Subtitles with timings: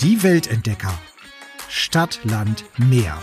[0.00, 0.98] Die Weltentdecker.
[1.68, 3.18] Stadt, Land, Meer.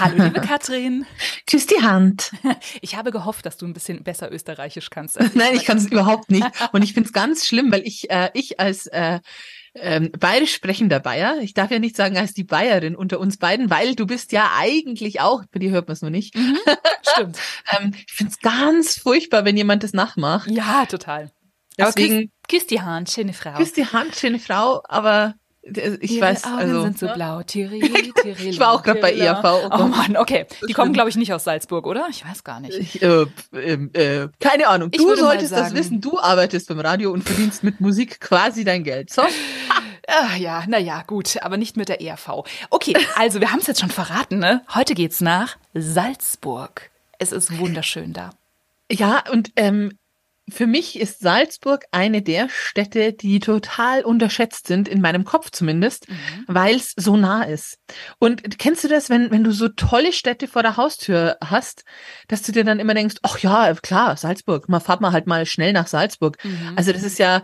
[0.00, 1.06] Hallo, liebe Katrin.
[1.46, 2.32] Küss die Hand.
[2.80, 5.20] Ich habe gehofft, dass du ein bisschen besser Österreichisch kannst.
[5.34, 6.46] Nein, ich kann es überhaupt nicht.
[6.72, 9.20] Und ich finde es ganz schlimm, weil ich, äh, ich als äh,
[9.74, 13.70] ähm, bayerisch sprechender Bayer, ich darf ja nicht sagen als die Bayerin unter uns beiden,
[13.70, 16.36] weil du bist ja eigentlich auch, bei dir hört man es nur nicht.
[16.36, 16.58] Mhm,
[17.02, 17.38] stimmt.
[17.78, 20.50] ähm, ich finde es ganz furchtbar, wenn jemand das nachmacht.
[20.50, 21.30] Ja, total.
[21.76, 23.54] Deswegen, aber küss, küss die Hand, schöne Frau.
[23.54, 25.34] Küss die Hand, schöne Frau, aber
[26.00, 27.42] ich Ihre weiß, Augen also sind so blau.
[27.42, 29.14] Tirili, tirili, Ich war auch gerade bei.
[29.14, 29.44] ERV.
[29.44, 29.82] Oh Oh.
[29.88, 30.46] Mann, okay.
[30.68, 32.06] Die kommen, glaube ich, nicht aus Salzburg, oder?
[32.10, 32.78] Ich weiß gar nicht.
[32.78, 34.90] ich, äh, ähm, äh, keine Ahnung.
[34.92, 36.00] Ich Du solltest das sagen- wissen.
[36.00, 39.10] Du arbeitest beim Radio und verdienst mit Musik quasi dein Geld.
[39.10, 39.22] So?
[40.06, 42.44] Ah, ja, na ja, gut, aber nicht mit der ERV.
[42.68, 44.60] Okay, also wir haben es jetzt schon verraten, ne?
[44.74, 46.90] Heute geht's nach Salzburg.
[47.18, 48.30] Es ist wunderschön da.
[48.92, 49.96] Ja, und ähm,
[50.48, 56.06] für mich ist Salzburg eine der Städte, die total unterschätzt sind, in meinem Kopf zumindest,
[56.46, 57.78] weil es so nah ist.
[58.18, 61.84] Und kennst du das, wenn, wenn du so tolle Städte vor der Haustür hast,
[62.28, 65.46] dass du dir dann immer denkst, ach ja, klar, Salzburg, mal fahrt mal halt mal
[65.46, 66.36] schnell nach Salzburg.
[66.44, 66.74] Mhm.
[66.76, 67.42] Also das ist ja,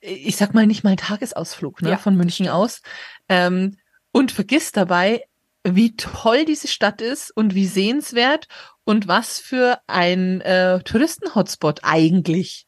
[0.00, 2.82] ich sag mal, nicht mal ein Tagesausflug ne, Ja, von München aus.
[3.28, 3.76] Ähm,
[4.12, 5.22] und vergiss dabei,
[5.64, 8.48] wie toll diese Stadt ist und wie sehenswert
[8.84, 12.66] und was für ein äh, Touristen-Hotspot eigentlich.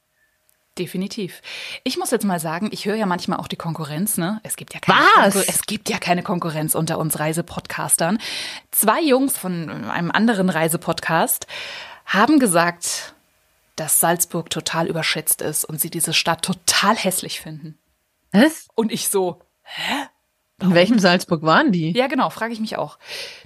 [0.78, 1.40] Definitiv.
[1.84, 4.40] Ich muss jetzt mal sagen, ich höre ja manchmal auch die Konkurrenz, ne?
[4.42, 5.34] Es gibt ja keine Was?
[5.34, 8.18] Konkur- es gibt ja keine Konkurrenz unter uns Reisepodcastern.
[8.72, 11.46] Zwei Jungs von einem anderen Reisepodcast
[12.06, 13.14] haben gesagt,
[13.76, 17.78] dass Salzburg total überschätzt ist und sie diese Stadt total hässlich finden.
[18.32, 18.66] Was?
[18.74, 19.40] Und ich so,
[20.64, 21.92] In welchem Salzburg waren die?
[21.92, 22.98] ja genau, frage ich mich auch.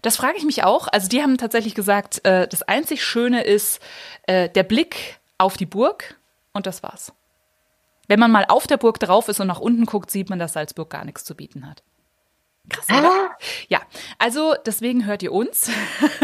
[0.03, 0.89] Das frage ich mich auch.
[0.91, 3.81] Also die haben tatsächlich gesagt, äh, das einzig Schöne ist
[4.25, 6.19] äh, der Blick auf die Burg
[6.53, 7.13] und das war's.
[8.07, 10.55] Wenn man mal auf der Burg drauf ist und nach unten guckt, sieht man, dass
[10.55, 11.83] Salzburg gar nichts zu bieten hat.
[12.69, 12.87] Krass?
[12.91, 13.31] Ah,
[13.69, 13.81] Ja,
[14.19, 15.71] also deswegen hört ihr uns,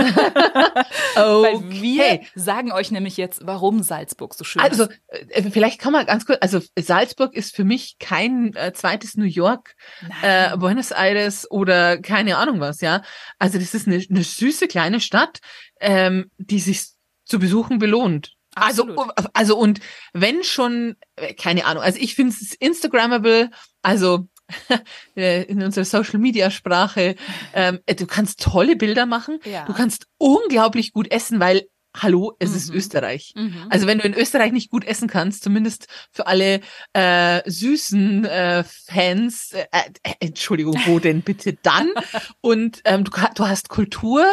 [1.14, 5.00] weil wir sagen euch nämlich jetzt, warum Salzburg so schön Also, ist.
[5.30, 9.24] äh, vielleicht kann man ganz kurz, also Salzburg ist für mich kein äh, zweites New
[9.24, 9.74] York,
[10.22, 13.02] äh, Buenos Aires oder keine Ahnung was, ja.
[13.38, 15.40] Also das ist eine, eine süße kleine Stadt,
[15.80, 16.88] ähm, die sich
[17.24, 18.32] zu besuchen belohnt.
[18.56, 19.12] Also, Absolut.
[19.34, 19.80] also und
[20.12, 23.50] wenn schon, äh, keine Ahnung, also ich finde es Instagrammable,
[23.82, 24.28] also
[25.14, 27.14] in unserer Social Media Sprache,
[27.54, 29.64] ähm, äh, du kannst tolle Bilder machen, Ja.
[29.64, 31.62] du kannst unglaublich gut essen, weil
[31.96, 32.76] Hallo, es ist Mhm.
[32.76, 33.34] Österreich.
[33.36, 33.66] Mhm.
[33.70, 36.60] Also wenn du in Österreich nicht gut essen kannst, zumindest für alle
[36.92, 39.64] äh, süßen äh, Fans, äh,
[40.02, 41.88] äh, Entschuldigung, wo denn bitte dann?
[42.40, 44.26] Und ähm, du, du hast Kultur,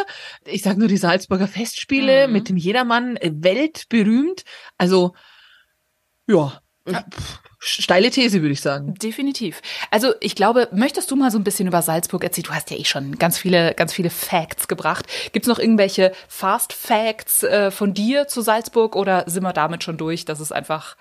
[0.44, 2.32] ich sage nur die Salzburger Festspiele Mhm.
[2.32, 4.42] mit dem Jedermann, äh, weltberühmt.
[4.76, 5.14] Also
[6.26, 8.94] ja, äh, pff, steile These würde ich sagen.
[8.94, 9.62] Definitiv.
[9.90, 12.46] Also ich glaube, möchtest du mal so ein bisschen über Salzburg erzählen?
[12.46, 15.06] Du hast ja eh schon ganz viele, ganz viele Facts gebracht.
[15.32, 19.84] Gibt es noch irgendwelche Fast Facts äh, von dir zu Salzburg oder sind wir damit
[19.84, 20.24] schon durch?
[20.24, 20.96] Das ist einfach.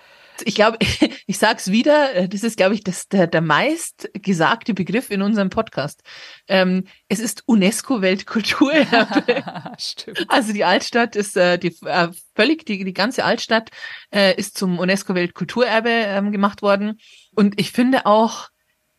[0.45, 0.77] Ich glaube,
[1.27, 5.21] ich sag's wieder, äh, das ist, glaube ich, das, der, der meist gesagte Begriff in
[5.21, 6.01] unserem Podcast.
[6.47, 9.43] Ähm, es ist UNESCO-Weltkulturerbe.
[9.77, 10.25] Stimmt.
[10.29, 13.69] Also die Altstadt ist äh, die äh, völlig die die ganze Altstadt
[14.13, 16.99] äh, ist zum UNESCO Weltkulturerbe ähm, gemacht worden
[17.35, 18.49] und ich finde auch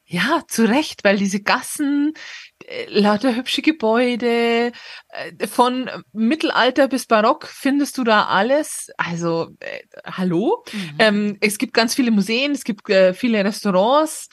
[0.04, 2.12] ja zu Recht, weil diese Gassen
[2.88, 4.72] lauter hübsche Gebäude
[5.08, 8.90] äh, von Mittelalter bis Barock findest du da alles.
[8.96, 10.94] Also äh, hallo, Mhm.
[10.98, 14.28] ähm, es gibt ganz viele Museen, es gibt äh, viele Restaurants.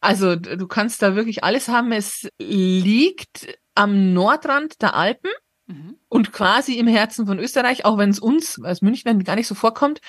[0.00, 1.92] Also du kannst da wirklich alles haben.
[1.92, 5.30] Es liegt am Nordrand der Alpen
[5.66, 5.94] Mhm.
[6.08, 9.54] und quasi im Herzen von Österreich, auch wenn es uns als Münchner gar nicht so
[9.54, 10.00] vorkommt.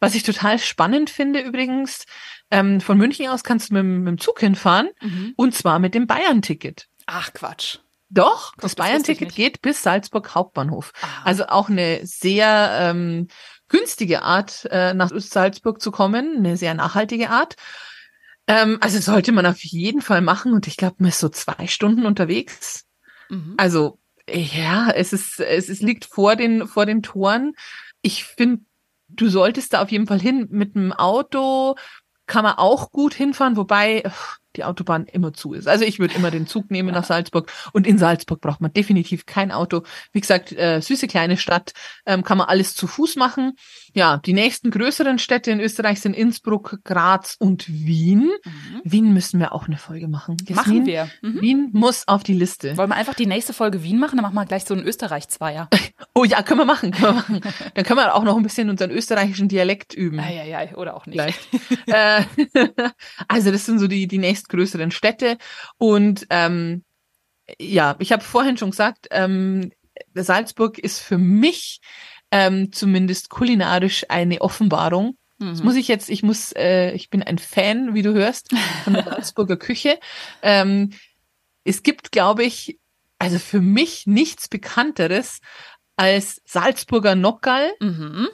[0.00, 2.06] Was ich total spannend finde übrigens,
[2.50, 5.34] ähm, von München aus kannst du mit, dem- mit dem Zug hinfahren Mhm.
[5.36, 6.86] und zwar mit dem Bayern-Ticket.
[7.12, 7.78] Ach Quatsch.
[8.08, 10.92] Doch, Guck, das Bayern-Ticket geht bis Salzburg Hauptbahnhof.
[11.00, 11.06] Ah.
[11.24, 13.28] Also auch eine sehr ähm,
[13.68, 17.56] günstige Art, äh, nach Salzburg zu kommen, eine sehr nachhaltige Art.
[18.46, 21.66] Ähm, also sollte man auf jeden Fall machen und ich glaube, man ist so zwei
[21.66, 22.84] Stunden unterwegs.
[23.28, 23.54] Mhm.
[23.56, 23.98] Also
[24.28, 27.54] ja, es ist, es, es liegt vor den, vor den Toren.
[28.02, 28.62] Ich finde,
[29.08, 30.46] du solltest da auf jeden Fall hin.
[30.50, 31.74] Mit dem Auto
[32.26, 34.04] kann man auch gut hinfahren, wobei
[34.56, 35.68] die Autobahn immer zu ist.
[35.68, 39.26] Also ich würde immer den Zug nehmen nach Salzburg und in Salzburg braucht man definitiv
[39.26, 39.82] kein Auto.
[40.12, 41.72] Wie gesagt, äh, süße kleine Stadt,
[42.06, 43.52] ähm, kann man alles zu Fuß machen.
[43.92, 48.30] Ja, die nächsten größeren Städte in Österreich sind Innsbruck, Graz und Wien.
[48.44, 48.80] Mhm.
[48.84, 50.36] Wien müssen wir auch eine Folge machen.
[50.48, 51.10] Machen Jasmin, wir.
[51.22, 51.40] Mhm.
[51.40, 52.76] Wien muss auf die Liste.
[52.76, 54.16] Wollen wir einfach die nächste Folge Wien machen?
[54.16, 55.68] Dann machen wir gleich so einen Österreich-Zweier.
[56.12, 57.40] Oh ja, können wir machen, können wir machen.
[57.74, 60.18] Dann können wir auch noch ein bisschen unseren österreichischen Dialekt üben.
[60.18, 61.20] Eieiei, oder auch nicht.
[61.86, 62.24] Äh,
[63.28, 65.38] also das sind so die, die nächstgrößeren Städte.
[65.78, 66.84] Und ähm,
[67.58, 69.70] ja, ich habe vorhin schon gesagt, ähm,
[70.14, 71.80] Salzburg ist für mich
[72.30, 75.16] ähm, zumindest kulinarisch eine Offenbarung.
[75.42, 78.54] Das muss ich jetzt, ich muss, äh, ich bin ein Fan, wie du hörst,
[78.84, 79.98] von der Salzburger Küche.
[80.42, 80.92] Ähm,
[81.64, 82.78] es gibt, glaube ich,
[83.18, 85.40] also für mich nichts Bekannteres
[85.96, 87.72] als Salzburger Nockerl.
[87.80, 88.28] Mhm.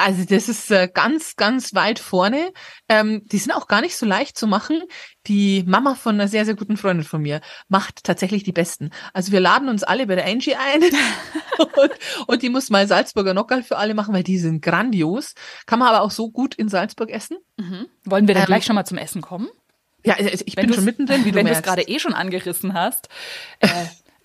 [0.00, 2.52] Also das ist äh, ganz, ganz weit vorne.
[2.88, 4.82] Ähm, die sind auch gar nicht so leicht zu machen.
[5.26, 8.90] Die Mama von einer sehr, sehr guten Freundin von mir macht tatsächlich die besten.
[9.12, 10.82] Also wir laden uns alle bei der Angie ein
[11.58, 11.90] und,
[12.26, 15.34] und die muss mal Salzburger Nockerl für alle machen, weil die sind grandios.
[15.66, 17.36] Kann man aber auch so gut in Salzburg essen.
[17.58, 17.86] Mhm.
[18.04, 19.48] Wollen wir dann Ähm, gleich schon mal zum Essen kommen?
[20.02, 22.14] Ja, also ich Wenn bin schon mittendrin, wie du Wenn du es gerade eh schon
[22.14, 23.08] angerissen hast.
[23.60, 23.68] Äh,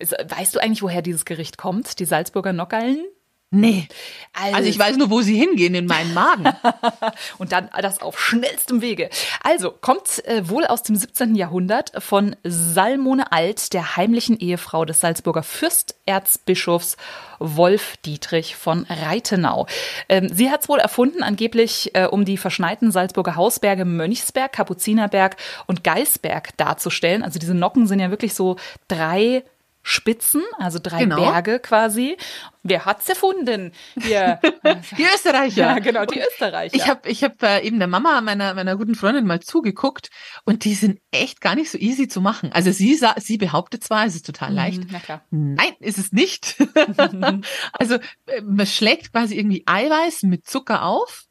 [0.00, 1.98] weißt du eigentlich, woher dieses Gericht kommt?
[1.98, 3.04] Die Salzburger Nockerln?
[3.52, 3.86] Nee.
[4.32, 6.46] Also ich weiß nur, wo sie hingehen, in meinen Magen.
[7.38, 9.08] Und dann das auf schnellstem Wege.
[9.42, 11.36] Also, kommt äh, wohl aus dem 17.
[11.36, 16.96] Jahrhundert von Salmone Alt, der heimlichen Ehefrau des Salzburger Fürsterzbischofs
[17.38, 19.66] Wolf Dietrich von Reitenau.
[20.08, 25.36] Ähm, sie hat es wohl erfunden, angeblich äh, um die verschneiten Salzburger Hausberge Mönchsberg, Kapuzinerberg
[25.66, 27.22] und Geisberg darzustellen.
[27.22, 28.56] Also diese Nocken sind ja wirklich so
[28.88, 29.44] drei
[29.88, 31.14] Spitzen, also drei Genau.
[31.14, 32.16] Berge quasi.
[32.64, 33.70] Wer hat's erfunden?
[33.94, 34.40] Wir,
[34.98, 35.60] Die Österreicher.
[35.62, 36.74] ja, genau, die Österreicher.
[36.74, 40.10] Ich habe ich hab, äh, eben der Mama meiner, meiner guten Freundin mal zugeguckt
[40.44, 42.50] und die sind echt gar nicht so easy zu machen.
[42.52, 44.80] Also sie, sie behauptet zwar, es ist total leicht.
[44.82, 45.22] Mhm, Na klar.
[45.30, 46.56] Nein, ist es nicht.
[47.72, 47.94] also
[48.26, 51.26] äh, man schlägt quasi irgendwie Eiweiß mit Zucker auf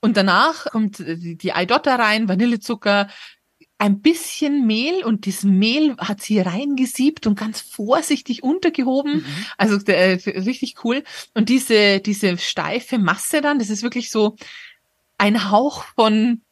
[0.00, 3.08] und danach kommt äh, die, die Eidotter rein, Vanillezucker,
[3.80, 9.24] ein bisschen Mehl und das Mehl hat sie reingesiebt und ganz vorsichtig untergehoben.
[9.56, 11.02] Also äh, richtig cool.
[11.32, 14.36] Und diese, diese steife Masse dann, das ist wirklich so
[15.16, 16.42] ein Hauch von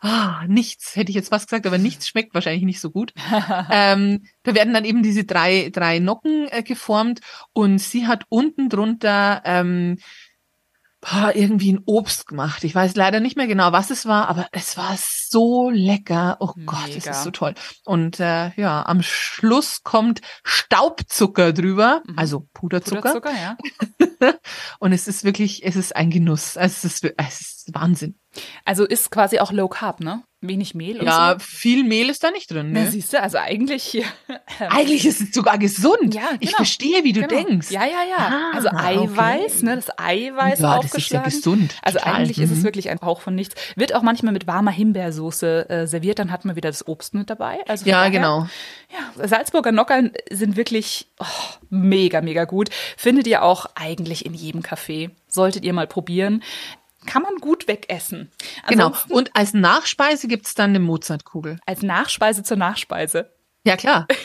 [0.00, 3.12] ah, nichts, hätte ich jetzt fast gesagt, aber nichts schmeckt wahrscheinlich nicht so gut.
[3.70, 7.20] ähm, da werden dann eben diese drei, drei Nocken äh, geformt
[7.52, 9.98] und sie hat unten drunter ähm,
[11.34, 12.64] irgendwie ein Obst gemacht.
[12.64, 14.92] Ich weiß leider nicht mehr genau, was es war, aber es war
[15.30, 16.36] so lecker.
[16.40, 17.10] Oh Gott, das Mega.
[17.12, 17.54] ist so toll.
[17.84, 23.00] Und äh, ja, am Schluss kommt Staubzucker drüber, also Puderzucker.
[23.20, 23.56] Puderzucker, ja.
[24.78, 26.56] Und es ist wirklich, es ist ein Genuss.
[26.56, 28.16] Es ist, es ist Wahnsinn.
[28.64, 30.22] Also ist quasi auch Low Carb, ne?
[30.42, 31.44] Wenig Mehl Ja, so.
[31.44, 32.70] viel Mehl ist da nicht drin.
[32.72, 32.90] Na, Ne?
[32.90, 34.04] siehst du, also eigentlich hier.
[34.60, 36.14] Eigentlich ist es sogar gesund.
[36.14, 36.56] Ja, Ich genau.
[36.56, 37.42] verstehe, wie du Genau.
[37.42, 37.70] denkst.
[37.70, 38.16] Ja, ja, ja.
[38.18, 39.64] Ah, also Eiweiß, okay.
[39.66, 39.76] ne?
[39.76, 41.24] Das Eiweiß Ja, das ist ja aufgeschlagen.
[41.30, 42.14] gesund, Also total.
[42.14, 42.62] eigentlich ist es Mhm.
[42.62, 43.54] wirklich ein Hauch von nichts.
[43.76, 47.30] Wird auch manchmal mit warmer Himbeersoße äh, serviert, dann hat man wieder das Obst mit
[47.30, 47.58] dabei.
[47.68, 48.46] Also Ja, daher, genau.
[48.90, 51.24] Ja, Salzburger Nockern sind wirklich oh,
[51.68, 52.70] mega, mega gut.
[52.96, 55.10] Findet ihr auch eigentlich in jedem Café.
[55.28, 56.42] Solltet ihr mal probieren.
[57.06, 58.30] Kann man gut wegessen.
[58.68, 58.86] Genau.
[58.88, 61.58] Ansonsten Und als Nachspeise gibt's dann eine Mozartkugel.
[61.66, 63.30] als Nachspeise zur Nachspeise.
[63.64, 64.06] Ja, klar.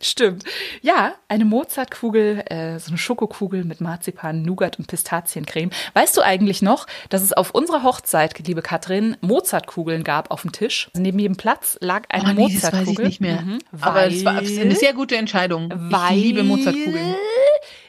[0.00, 0.44] Stimmt.
[0.82, 5.70] Ja, eine Mozartkugel, äh, so eine Schokokugel mit Marzipan, Nougat und Pistaziencreme.
[5.94, 10.52] Weißt du eigentlich noch, dass es auf unserer Hochzeit, liebe Katrin, Mozartkugeln gab auf dem
[10.52, 10.88] Tisch?
[10.92, 13.40] Also neben jedem Platz lag eine Oh, nee, das weiß ich nicht mehr.
[13.42, 15.72] Mhm, Aber es war eine sehr gute Entscheidung.
[15.74, 17.14] weil Ich liebe Mozartkugeln.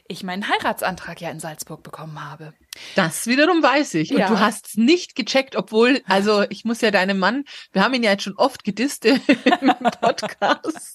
[0.07, 2.53] ich meinen Heiratsantrag ja in Salzburg bekommen habe.
[2.95, 4.11] Das wiederum weiß ich.
[4.11, 4.27] Und Ja.
[4.29, 7.43] du hast es nicht gecheckt, obwohl, also ich muss ja deinem Mann,
[7.73, 9.19] wir haben ihn ja jetzt schon oft gedisst im
[10.01, 10.93] Podcast.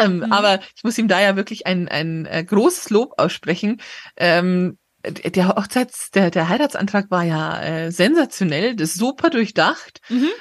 [0.00, 3.80] Ähm, Aber ich muss ihm da ja wirklich ein, ein äh, großes Lob aussprechen.
[4.16, 10.00] Ähm, der Hochzeits, der, der Heiratsantrag war ja äh, sensationell, das ist super durchdacht.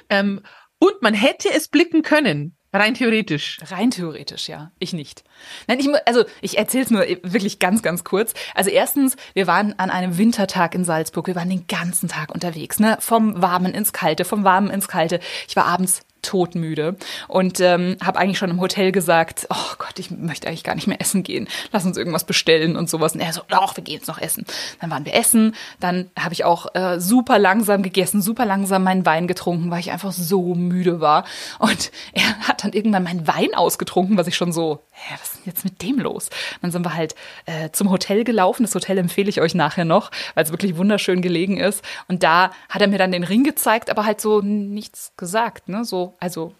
[0.09, 0.41] Ähm,
[0.79, 3.59] und man hätte es blicken können, rein theoretisch.
[3.69, 4.71] Rein theoretisch, ja.
[4.79, 5.23] Ich nicht.
[5.67, 8.33] Nein, ich, also ich erzähle es nur wirklich ganz, ganz kurz.
[8.55, 11.27] Also erstens, wir waren an einem Wintertag in Salzburg.
[11.27, 12.97] Wir waren den ganzen Tag unterwegs, ne?
[12.99, 15.19] Vom Warmen ins Kalte, vom Warmen ins Kalte.
[15.47, 16.95] Ich war abends todmüde
[17.27, 20.87] und ähm, habe eigentlich schon im Hotel gesagt, oh Gott, ich möchte eigentlich gar nicht
[20.87, 21.47] mehr essen gehen.
[21.71, 23.13] Lass uns irgendwas bestellen und sowas.
[23.13, 24.45] Und er so, doch, wir gehen jetzt noch essen.
[24.81, 29.05] Dann waren wir essen, dann habe ich auch äh, super langsam gegessen, super langsam meinen
[29.05, 31.25] Wein getrunken, weil ich einfach so müde war.
[31.59, 35.35] Und er hat dann irgendwann meinen Wein ausgetrunken, was ich schon so, hä, was ist
[35.37, 36.29] denn jetzt mit dem los?
[36.61, 38.63] Dann sind wir halt äh, zum Hotel gelaufen.
[38.63, 41.83] Das Hotel empfehle ich euch nachher noch, weil es wirklich wunderschön gelegen ist.
[42.07, 45.85] Und da hat er mir dann den Ring gezeigt, aber halt so nichts gesagt, ne?
[45.85, 46.53] So, also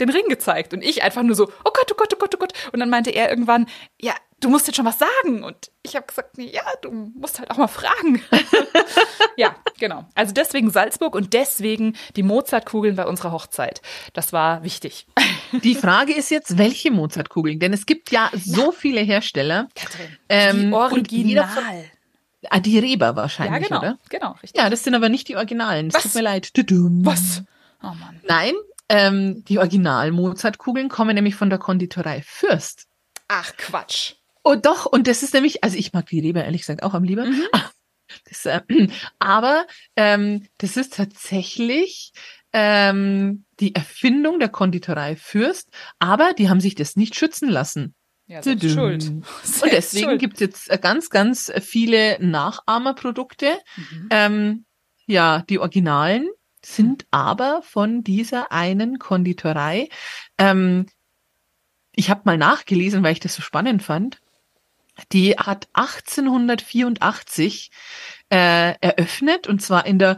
[0.00, 2.38] den Ring gezeigt und ich einfach nur so, oh Gott, oh Gott, oh Gott, oh
[2.38, 2.52] Gott.
[2.72, 3.66] Und dann meinte er irgendwann,
[4.00, 5.44] ja, du musst jetzt schon was sagen.
[5.44, 8.22] Und ich habe gesagt, nee, ja, du musst halt auch mal fragen.
[9.36, 10.06] ja, genau.
[10.14, 13.82] Also deswegen Salzburg und deswegen die Mozartkugeln bei unserer Hochzeit.
[14.12, 15.06] Das war wichtig.
[15.64, 17.58] Die Frage ist jetzt, welche Mozartkugeln?
[17.58, 18.72] Denn es gibt ja so ja.
[18.72, 19.68] viele Hersteller.
[19.74, 21.84] Katrin, ähm, die Original.
[22.48, 23.98] Ah, die Reber wahrscheinlich, ja, genau, oder?
[24.08, 24.60] Genau, richtig.
[24.60, 25.88] Ja, das sind aber nicht die Originalen.
[25.92, 26.52] Es tut mir leid.
[26.54, 27.42] Was?
[27.82, 28.20] Oh Mann.
[28.26, 28.54] Nein,
[28.88, 32.86] ähm, die Original-Mozartkugeln kommen nämlich von der Konditorei Fürst.
[33.28, 34.14] Ach, Quatsch.
[34.42, 34.86] Oh, doch.
[34.86, 37.26] Und das ist nämlich, also ich mag die Reber ehrlich gesagt auch am lieber.
[37.26, 37.44] Mhm.
[38.28, 38.60] Das, äh,
[39.18, 39.66] aber
[39.96, 42.12] ähm, das ist tatsächlich
[42.52, 45.68] ähm, die Erfindung der Konditorei Fürst,
[45.98, 47.94] aber die haben sich das nicht schützen lassen.
[48.26, 49.08] Ja, selbst schuld.
[49.08, 53.58] Und deswegen gibt es jetzt äh, ganz, ganz viele Nachahmerprodukte.
[53.76, 54.08] Mhm.
[54.10, 54.64] Ähm,
[55.06, 56.28] ja, die Originalen
[56.64, 59.88] sind aber von dieser einen Konditorei.
[60.38, 60.86] Ähm,
[61.92, 64.20] ich habe mal nachgelesen, weil ich das so spannend fand.
[65.12, 67.70] Die hat 1884
[68.30, 70.16] äh, eröffnet und zwar in der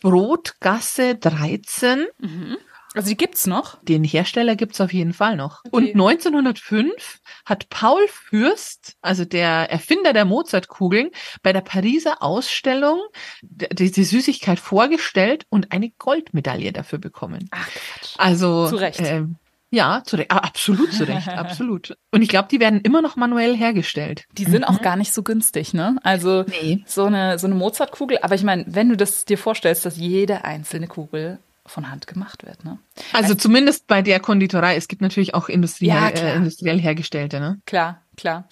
[0.00, 2.06] Brotgasse 13.
[2.18, 2.58] Mhm.
[2.94, 3.78] Also die gibt's noch?
[3.82, 5.60] Den Hersteller gibt's auf jeden Fall noch.
[5.66, 5.76] Okay.
[5.76, 11.10] Und 1905 hat Paul Fürst, also der Erfinder der Mozartkugeln,
[11.42, 13.00] bei der Pariser Ausstellung
[13.42, 17.48] die, Süßigkeit vorgestellt und eine Goldmedaille dafür bekommen.
[17.50, 18.14] Ach Quatsch.
[18.16, 19.00] Also zu Recht.
[19.00, 19.26] Äh,
[19.70, 20.30] ja, zu Recht.
[20.30, 21.96] Ah, absolut zu Recht, absolut.
[22.10, 24.24] Und ich glaube, die werden immer noch manuell hergestellt.
[24.32, 24.64] Die sind mhm.
[24.64, 25.96] auch gar nicht so günstig, ne?
[26.02, 26.82] Also nee.
[26.86, 28.18] so eine so eine Mozartkugel.
[28.22, 32.44] Aber ich meine, wenn du das dir vorstellst, dass jede einzelne Kugel von Hand gemacht
[32.44, 32.64] wird.
[32.64, 32.78] Ne?
[33.12, 34.76] Also, also zumindest bei der Konditorei.
[34.76, 37.40] Es gibt natürlich auch industriell, ja, äh, industriell hergestellte.
[37.40, 37.60] Ne?
[37.66, 38.48] Klar, klar.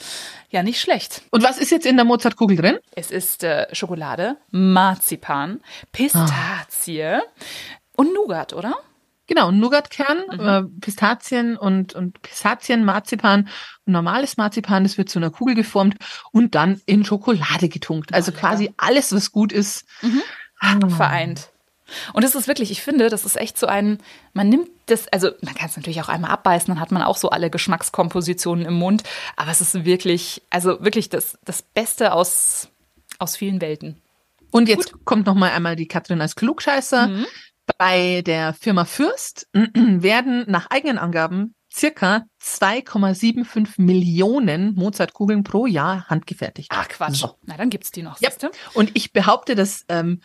[0.51, 1.23] Ja, nicht schlecht.
[1.31, 2.79] Und was ist jetzt in der Mozartkugel drin?
[2.95, 5.61] Es ist äh, Schokolade, Marzipan,
[5.93, 7.23] Pistazie ah.
[7.97, 8.75] und Nougat, oder?
[9.27, 10.41] Genau, Nougatkern, mhm.
[10.41, 13.49] äh, Pistazien und, und Pistazien, Marzipan
[13.85, 15.97] und normales Marzipan, das wird zu einer Kugel geformt
[16.31, 18.15] und dann in Schokolade getunkt.
[18.15, 19.85] Also oh, quasi alles, was gut ist.
[20.03, 20.23] Mhm.
[20.61, 20.89] Ah.
[20.89, 21.51] Vereint.
[22.13, 23.99] Und es ist wirklich, ich finde, das ist echt so ein,
[24.33, 27.17] man nimmt das, also man kann es natürlich auch einmal abbeißen, dann hat man auch
[27.17, 29.03] so alle Geschmackskompositionen im Mund,
[29.37, 32.69] aber es ist wirklich, also wirklich das, das Beste aus,
[33.19, 34.01] aus vielen Welten.
[34.51, 35.05] Und jetzt Gut.
[35.05, 37.09] kommt noch mal einmal die Katrin als Klugscheißer.
[37.09, 37.27] Mhm.
[37.79, 46.71] Bei der Firma Fürst werden nach eigenen Angaben circa 2,75 Millionen Mozartkugeln pro Jahr handgefertigt.
[46.73, 47.17] Ach Quatsch.
[47.17, 47.39] So.
[47.43, 48.21] Na, dann gibt's die noch.
[48.21, 48.31] Ja.
[48.75, 50.21] Und ich behaupte, dass ähm,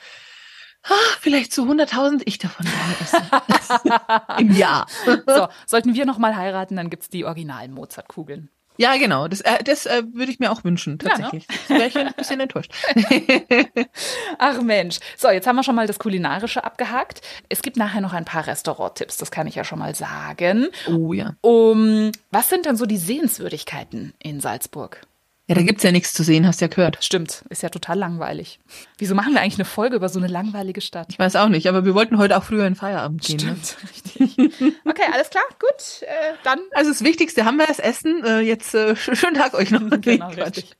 [0.84, 4.38] ah, vielleicht zu 100.000 ich davon gerne esse.
[4.40, 4.88] Im Jahr.
[5.28, 8.50] so, sollten wir noch mal heiraten, dann gibt's die originalen Mozartkugeln.
[8.78, 9.28] Ja, genau.
[9.28, 11.46] Das, äh, das äh, würde ich mir auch wünschen, tatsächlich.
[11.50, 11.80] Ja, ne?
[11.80, 12.72] wäre ich ein bisschen enttäuscht.
[14.40, 15.00] Ach Mensch.
[15.18, 17.22] So, jetzt haben wir schon mal das Kulinarische abgehakt.
[17.50, 20.68] Es gibt nachher noch ein paar Restauranttipps, das kann ich ja schon mal sagen.
[20.88, 21.36] Oh ja.
[21.42, 25.02] Um, was sind dann so die Sehenswürdigkeiten in Salzburg?
[25.52, 27.04] Ja, da gibt's ja nichts zu sehen, hast ja gehört.
[27.04, 28.62] Stimmt, ist ja total langweilig.
[28.98, 31.08] Wieso machen wir eigentlich eine Folge über so eine langweilige Stadt?
[31.10, 33.46] Ich weiß auch nicht, aber wir wollten heute auch früher in Feierabend gehen.
[33.46, 33.58] Ne?
[33.62, 34.46] Stimmt, ne?
[34.46, 34.74] richtig.
[34.86, 36.60] Okay, alles klar, gut, äh, dann.
[36.72, 38.24] Also das Wichtigste haben wir das Essen.
[38.24, 39.82] Äh, jetzt äh, schönen Tag euch noch.
[40.02, 40.72] genau, richtig.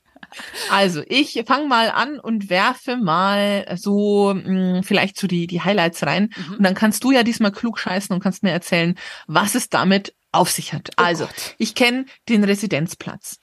[0.70, 5.60] Also, ich fange mal an und werfe mal so mh, hm, vielleicht so die, die
[5.60, 6.30] Highlights rein.
[6.34, 6.54] Mhm.
[6.54, 8.94] Und dann kannst du ja diesmal klug scheißen und kannst mir erzählen,
[9.26, 10.88] was es damit auf sich hat.
[10.96, 11.54] Oh also, Gott.
[11.58, 13.41] ich kenne den Residenzplatz.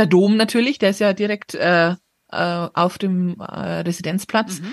[0.00, 1.96] Der Dom natürlich, der ist ja direkt äh, äh,
[2.30, 4.60] auf dem äh, Residenzplatz.
[4.60, 4.72] Mhm.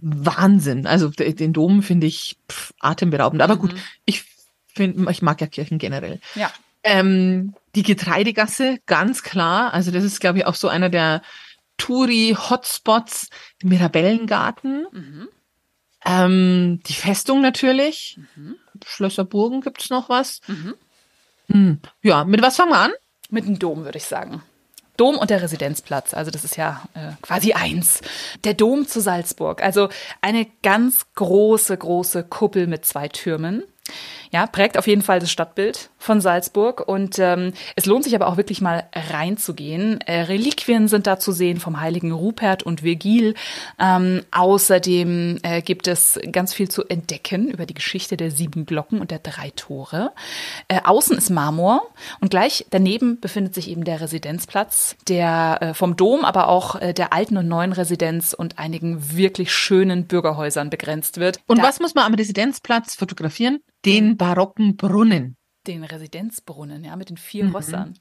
[0.00, 0.86] Wahnsinn.
[0.86, 3.42] Also den Dom finde ich pff, atemberaubend.
[3.42, 3.58] Aber mhm.
[3.58, 3.74] gut,
[4.06, 4.24] ich
[4.68, 6.18] finde, ich mag ja Kirchen generell.
[6.34, 6.50] Ja.
[6.82, 9.74] Ähm, die Getreidegasse, ganz klar.
[9.74, 11.20] Also das ist, glaube ich, auch so einer der
[11.76, 13.28] Touri-Hotspots.
[13.62, 14.86] Mirabellengarten.
[14.92, 15.28] Mhm.
[16.06, 18.18] Ähm, die Festung natürlich.
[18.34, 18.56] Mhm.
[18.86, 20.40] Schlösser Burgen gibt's noch was.
[20.46, 20.74] Mhm.
[21.48, 21.80] Hm.
[22.00, 22.92] Ja, mit was fangen wir an?
[23.32, 24.42] Mit dem Dom, würde ich sagen.
[24.98, 28.02] Dom und der Residenzplatz, also das ist ja äh, quasi eins.
[28.44, 29.88] Der Dom zu Salzburg, also
[30.20, 33.62] eine ganz große, große Kuppel mit zwei Türmen.
[34.32, 38.28] Ja, prägt auf jeden Fall das Stadtbild von Salzburg und ähm, es lohnt sich aber
[38.28, 40.00] auch wirklich mal reinzugehen.
[40.00, 43.34] Äh, Reliquien sind da zu sehen vom heiligen Rupert und Virgil.
[43.78, 49.02] Ähm, außerdem äh, gibt es ganz viel zu entdecken über die Geschichte der sieben Glocken
[49.02, 50.12] und der drei Tore.
[50.68, 51.82] Äh, außen ist Marmor
[52.20, 56.94] und gleich daneben befindet sich eben der Residenzplatz, der äh, vom Dom, aber auch äh,
[56.94, 61.38] der alten und neuen Residenz und einigen wirklich schönen Bürgerhäusern begrenzt wird.
[61.46, 63.60] Und da was muss man am Residenzplatz fotografieren?
[63.84, 65.36] Den barocken Brunnen.
[65.66, 67.56] Den Residenzbrunnen, ja, mit den vier mhm.
[67.56, 67.94] Rössern.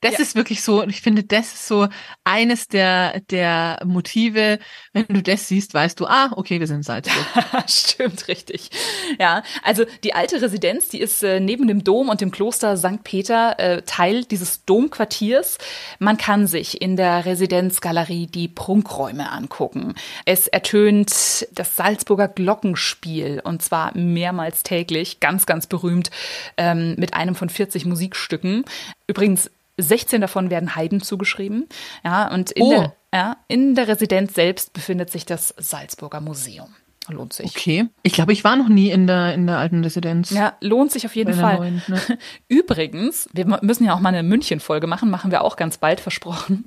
[0.00, 0.18] Das Ja.
[0.20, 1.88] ist wirklich so, ich finde, das ist so
[2.24, 4.58] eines der, der Motive.
[4.92, 7.26] Wenn du das siehst, weißt du, ah, okay, wir sind in Salzburg.
[7.68, 8.70] Stimmt, richtig.
[9.18, 13.04] Ja, also die alte Residenz, die ist äh, neben dem Dom und dem Kloster St.
[13.04, 15.58] Peter äh, Teil dieses Domquartiers.
[15.98, 19.94] Man kann sich in der Residenzgalerie die Prunkräume angucken.
[20.24, 21.10] Es ertönt
[21.52, 26.10] das Salzburger Glockenspiel und zwar mehrmals täglich, ganz, ganz berühmt,
[26.56, 28.64] ähm, mit einem von 40 Musikstücken.
[29.06, 29.50] Übrigens,
[29.82, 31.68] 16 davon werden Haydn zugeschrieben.
[32.04, 32.70] Ja, und in, Oh.
[32.70, 36.74] der, ja, in der Residenz selbst befindet sich das Salzburger Museum.
[37.10, 37.54] Lohnt sich.
[37.56, 37.88] Okay.
[38.02, 40.30] Ich glaube, ich war noch nie in der, in der alten Residenz.
[40.30, 41.56] Ja, lohnt sich auf jeden Fall.
[41.58, 42.00] neuen, ne?
[42.48, 46.64] Übrigens, wir müssen ja auch mal eine München-Folge machen, machen wir auch ganz bald versprochen.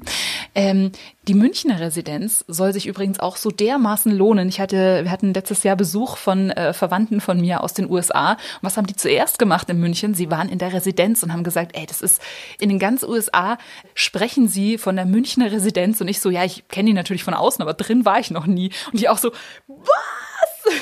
[0.55, 0.91] Ähm,
[1.27, 4.49] die Münchner Residenz soll sich übrigens auch so dermaßen lohnen.
[4.49, 8.31] Ich hatte, wir hatten letztes Jahr Besuch von äh, Verwandten von mir aus den USA.
[8.33, 10.13] Und was haben die zuerst gemacht in München?
[10.13, 12.21] Sie waren in der Residenz und haben gesagt, ey, das ist
[12.59, 13.57] in den ganz USA
[13.95, 17.33] sprechen sie von der Münchner Residenz und ich so, ja, ich kenne die natürlich von
[17.33, 18.71] außen, aber drin war ich noch nie.
[18.91, 19.31] Und die auch so,
[19.67, 20.32] was?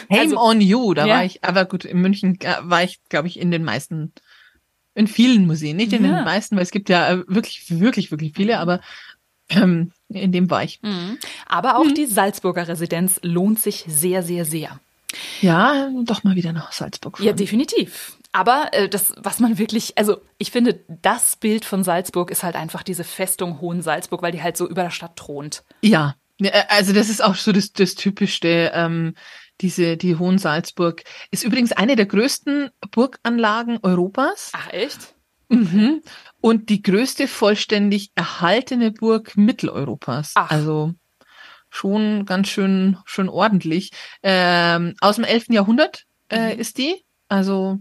[0.10, 1.16] Game Also- on you, da Ja.
[1.16, 4.12] war ich, aber gut, in München äh, war ich, glaube ich, in den meisten,
[4.96, 6.18] in vielen Museen, nicht in Ja.
[6.18, 8.82] den meisten, weil es gibt ja äh, wirklich, wirklich, wirklich viele, aber
[9.50, 10.80] ähm, in dem war ich.
[11.48, 14.80] Aber auch die Salzburger Residenz lohnt sich sehr, sehr, sehr.
[15.42, 17.28] Ja, doch mal wieder nach Salzburg fahren.
[17.28, 18.18] Ja, definitiv.
[18.32, 22.56] Aber äh, das, was man wirklich, also ich finde, das Bild von Salzburg ist halt
[22.56, 25.64] einfach diese Festung Hohen Salzburg, weil die halt so über der Stadt thront.
[25.82, 29.16] Ja, Ja, äh, also das ist auch so das, das Typischste, ähm,
[29.62, 31.04] diese, die Hohen Salzburg.
[31.32, 34.52] Ist übrigens eine der größten Burganlagen Europas.
[34.54, 35.16] Ach echt?
[35.50, 36.02] Mhm.
[36.40, 40.32] Und die größte vollständig erhaltene Burg Mitteleuropas.
[40.36, 40.50] Ach.
[40.50, 40.94] Also
[41.70, 43.92] schon ganz schön, schön ordentlich.
[44.24, 45.46] Ähm, aus dem 11.
[45.54, 46.60] Jahrhundert äh, Mhm.
[46.60, 47.04] ist die.
[47.30, 47.80] Also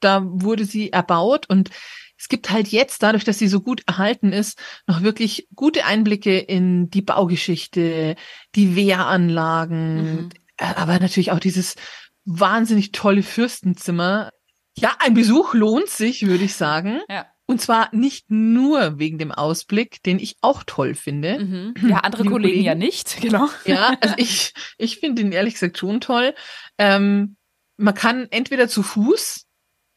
[0.00, 1.70] da wurde sie erbaut und
[2.18, 6.38] es gibt halt jetzt, dadurch, dass sie so gut erhalten ist, noch wirklich gute Einblicke
[6.38, 8.16] in die Baugeschichte,
[8.54, 10.28] die Wehranlagen, Mhm.
[10.58, 11.74] Äh, aber natürlich auch dieses
[12.24, 14.30] wahnsinnig tolle Fürstenzimmer.
[14.76, 17.00] Ja, ein Besuch lohnt sich, würde ich sagen.
[17.08, 17.26] Ja.
[17.48, 21.38] Und zwar nicht nur wegen dem Ausblick, den ich auch toll finde.
[21.38, 21.74] Mhm.
[21.90, 22.78] Ja, andere Liebe Kollegen, ja Kollegen.
[22.86, 23.48] nicht, genau.
[23.64, 26.34] Ja, also ich, ich finde ihn ehrlich gesagt schon toll.
[26.78, 27.36] Ähm,
[27.76, 29.44] man kann entweder zu Fuß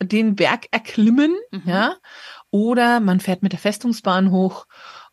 [0.01, 1.63] den Berg erklimmen, Mhm.
[1.65, 1.95] ja,
[2.51, 4.65] oder man fährt mit der Festungsbahn hoch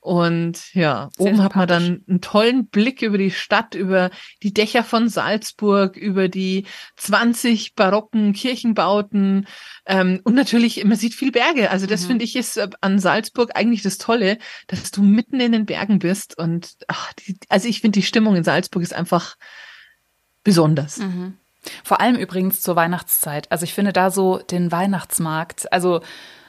[0.06, 4.10] und ja, Sehr oben hat man dann einen tollen Blick über die Stadt, über
[4.44, 6.64] die Dächer von Salzburg, über die
[6.96, 9.48] 20 barocken Kirchenbauten
[9.84, 11.70] ähm, und natürlich, man sieht viel Berge.
[11.72, 12.06] Also das Mhm.
[12.06, 15.98] finde ich ist äh, an Salzburg eigentlich das Tolle, dass du mitten in den Bergen
[15.98, 19.36] bist und ach, die, also ich finde die Stimmung in Salzburg ist einfach
[20.44, 20.98] besonders.
[20.98, 21.34] Mhm.
[21.82, 23.50] Vor allem übrigens zur Weihnachtszeit.
[23.50, 26.00] Also ich finde da so den Weihnachtsmarkt, also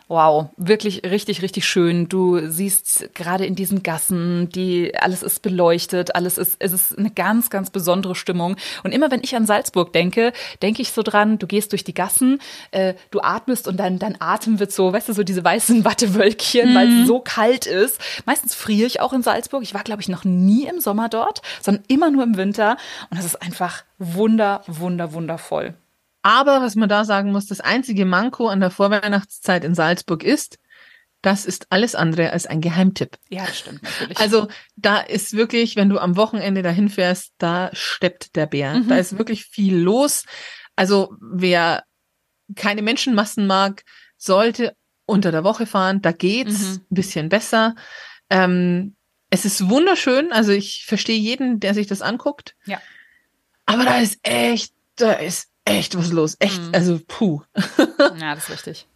[0.08, 2.08] wow, wirklich richtig, richtig schön.
[2.08, 7.12] Du siehst gerade in diesen Gassen, die alles ist beleuchtet, alles ist, es ist eine
[7.12, 8.56] ganz, ganz besondere Stimmung.
[8.84, 11.94] Und immer wenn ich an Salzburg denke, denke ich so dran, du gehst durch die
[11.94, 12.40] Gassen,
[12.72, 16.74] äh, du atmest und dein, dein Atem wird so, weißt du, so diese weißen Wattewölkchen,
[16.74, 18.00] weil es so kalt ist.
[18.26, 19.64] Meistens friere ich auch in Salzburg.
[19.64, 22.78] Ich war, glaube ich, noch nie im Sommer dort, sondern immer nur im Winter.
[23.10, 25.76] Und das ist einfach wunder, wunder, wundervoll.
[26.28, 30.60] Aber was man da sagen muss, das einzige Manko an der Vorweihnachtszeit in Salzburg ist,
[31.22, 33.18] das ist alles andere als ein Geheimtipp.
[33.30, 34.18] Ja, das stimmt natürlich.
[34.20, 38.74] Also da ist wirklich, wenn du am Wochenende dahin fährst, da steppt der Bär.
[38.74, 38.90] Mhm.
[38.90, 40.26] Da ist wirklich viel los.
[40.76, 41.86] Also wer
[42.58, 43.84] keine Menschenmassen mag,
[44.18, 46.02] sollte unter der Woche fahren.
[46.02, 46.74] Da geht's Mhm.
[46.92, 47.74] ein bisschen besser.
[48.30, 48.98] Ähm,
[49.30, 50.34] es ist wunderschön.
[50.34, 52.54] Also ich verstehe jeden, der sich das anguckt.
[52.66, 52.82] Ja.
[53.66, 56.36] Aber da ist echt, da ist echt was los.
[56.40, 56.70] Echt, Mhm.
[56.74, 57.42] also puh.
[58.20, 58.88] Ja, das ist richtig.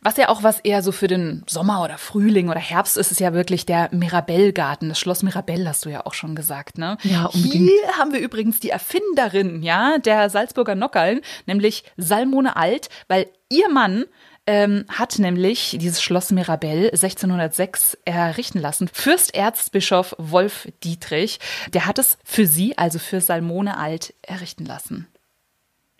[0.00, 3.18] Was ja auch was eher so für den Sommer oder Frühling oder Herbst ist, ist
[3.18, 4.88] ja wirklich der Mirabellgarten.
[4.90, 6.98] Das Schloss Mirabell hast du ja auch schon gesagt, ne?
[7.02, 7.68] Ja, unbedingt.
[7.68, 13.68] Hier haben wir übrigens die Erfinderin, ja, der Salzburger Nockerln, nämlich Salmone Alt, weil ihr
[13.70, 14.04] Mann
[14.46, 18.88] ähm, hat nämlich dieses Schloss Mirabell 1606 errichten lassen.
[18.92, 21.40] Fürsterzbischof Wolf Dietrich,
[21.74, 25.08] der hat es für sie, also für Salmone Alt, errichten lassen.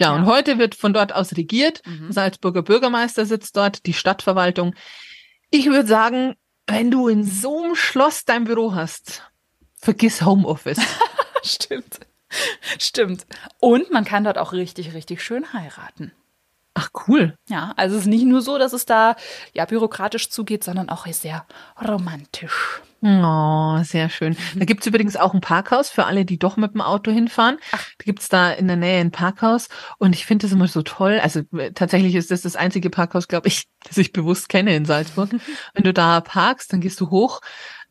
[0.00, 0.26] Ja, und Ja.
[0.26, 1.82] heute wird von dort aus regiert.
[1.87, 2.12] Mhm.
[2.12, 4.74] Salzburger Bürgermeister sitzt dort, die Stadtverwaltung.
[5.50, 6.34] Ich würde sagen,
[6.66, 9.22] wenn du in so einem Schloss dein Büro hast,
[9.80, 10.78] vergiss Homeoffice.
[11.42, 12.00] Stimmt.
[12.78, 13.26] Stimmt.
[13.58, 16.12] Und man kann dort auch richtig, richtig schön heiraten.
[16.74, 17.37] Ach, cool.
[17.48, 19.16] Ja, also es ist nicht nur so, dass es da
[19.52, 21.46] ja bürokratisch zugeht, sondern auch sehr
[21.82, 22.80] romantisch.
[23.00, 24.37] Oh, sehr schön.
[24.56, 27.58] Da gibt's übrigens auch ein Parkhaus für alle, die doch mit dem Auto hinfahren.
[27.70, 31.20] Da gibt's da in der Nähe ein Parkhaus und ich finde das immer so toll.
[31.22, 34.84] Also äh, tatsächlich ist das das einzige Parkhaus, glaube ich, das ich bewusst kenne in
[34.84, 35.30] Salzburg.
[35.74, 37.40] Wenn du da parkst, dann gehst du hoch,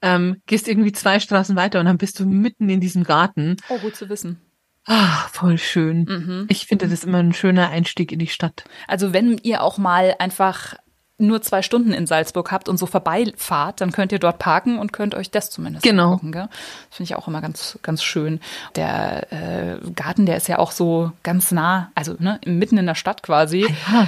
[0.02, 3.56] ähm, gehst irgendwie zwei Straßen weiter und dann bist du mitten in diesem Garten.
[3.70, 4.42] Oh, gut zu wissen.
[4.86, 6.04] Ah, voll schön.
[6.04, 6.46] Mhm.
[6.50, 8.64] Ich finde das immer ein schöner Einstieg in die Stadt.
[8.88, 10.76] Also wenn ihr auch mal einfach
[11.20, 14.94] nur zwei Stunden in Salzburg habt und so vorbeifahrt, dann könnt ihr dort parken und
[14.94, 16.12] könnt euch das zumindest Genau.
[16.12, 16.32] angucken.
[16.32, 16.48] Gell?
[16.90, 18.40] Das finde ich auch immer ganz, ganz schön.
[18.76, 22.96] Der äh, Garten, der ist ja auch so ganz nah, also ne, mitten in der
[22.96, 23.62] Stadt quasi.
[23.92, 24.08] Ja,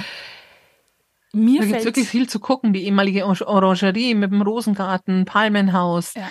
[1.32, 2.72] Mir da gibt's fällt wirklich viel zu gucken.
[2.72, 6.14] Die ehemalige Or- Orangerie mit dem Rosengarten, Palmenhaus.
[6.14, 6.28] Ja.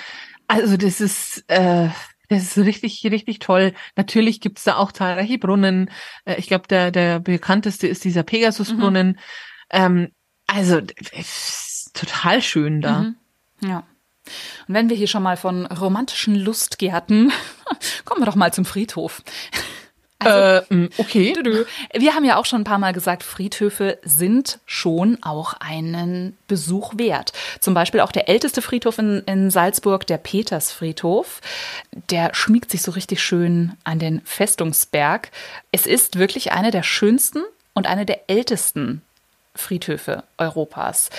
[0.48, 1.90] Also das ist, äh,
[2.30, 3.74] das ist richtig, richtig toll.
[3.96, 5.90] Natürlich gibt's da auch zahlreiche Brunnen.
[6.26, 9.20] Äh, ich glaube, der, der bekannteste ist dieser Pegasusbrunnen.
[9.72, 10.10] Ähm,
[10.54, 10.82] also
[11.94, 13.00] total schön da.
[13.00, 13.16] Mhm.
[13.62, 13.84] Ja.
[14.68, 17.32] Und wenn wir hier schon mal von romantischen Lustgärten,
[18.06, 19.24] kommen wir doch mal zum Friedhof.
[20.24, 21.34] äh, mh, okay.
[21.94, 26.94] Wir haben ja auch schon ein paar Mal gesagt, Friedhöfe sind schon auch einen Besuch
[26.98, 27.34] wert.
[27.60, 31.42] Zum Beispiel auch der älteste Friedhof in, in Salzburg, der Petersfriedhof.
[32.10, 35.32] Der schmiegt sich so richtig schön an den Festungsberg.
[35.72, 39.02] Es ist wirklich eine der schönsten und eine der ältesten
[39.60, 41.10] Friedhöfe Europas.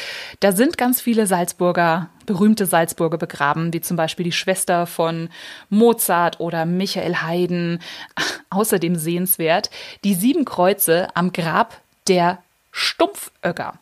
[0.40, 5.28] Da sind ganz viele Salzburger, berühmte Salzburger begraben, wie zum Beispiel die Schwester von
[5.68, 7.80] Mozart oder Michael Haydn.
[8.50, 9.70] Außerdem sehenswert
[10.04, 13.74] die sieben Kreuze am Grab der Stumpfögger.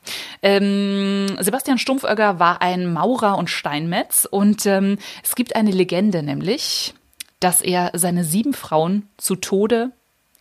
[0.42, 6.94] Ähm, Sebastian Stumpfögger war ein Maurer und Steinmetz und ähm, es gibt eine Legende nämlich,
[7.40, 9.92] dass er seine sieben Frauen zu Tode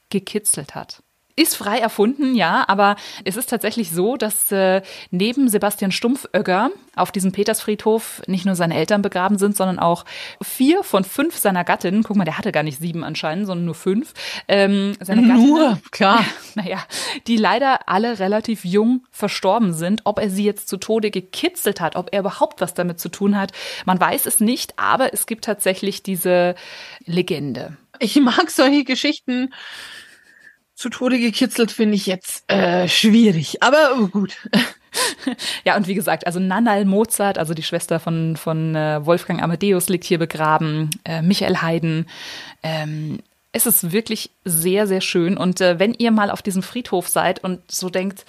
[0.10, 1.03] gekitzelt hat.
[1.39, 7.12] Ist frei erfunden, ja, aber es ist tatsächlich so, dass äh, neben Sebastian Stumpfögger auf
[7.12, 10.04] diesem Petersfriedhof nicht nur seine Eltern begraben sind, sondern auch
[10.41, 12.02] vier von fünf seiner Gattinnen.
[12.02, 14.15] Guck mal, der hatte gar nicht sieben anscheinend, sondern nur fünf.
[14.47, 16.26] Ähm, seine Nur, klar.
[16.56, 16.84] naja,
[17.28, 20.02] die leider alle relativ jung verstorben sind.
[20.06, 23.38] Ob er sie jetzt zu Tode gekitzelt hat, ob er überhaupt was damit zu tun
[23.38, 23.52] hat,
[23.86, 26.56] man weiß es nicht, aber es gibt tatsächlich diese
[27.06, 27.78] Legende.
[28.00, 29.54] Ich mag solche Geschichten.
[30.77, 34.37] Zu Tode gekitzelt finde ich jetzt äh, schwierig, aber oh, gut.
[35.63, 39.89] Ja, und wie gesagt, also Nannal Mozart, also die Schwester von, von äh, Wolfgang Amadeus,
[39.89, 42.07] liegt hier begraben, äh, Michael Haydn.
[42.63, 43.19] Ähm,
[43.51, 45.37] es ist wirklich sehr, sehr schön.
[45.37, 48.25] Und äh, wenn ihr mal auf diesem Friedhof seid und so denkt,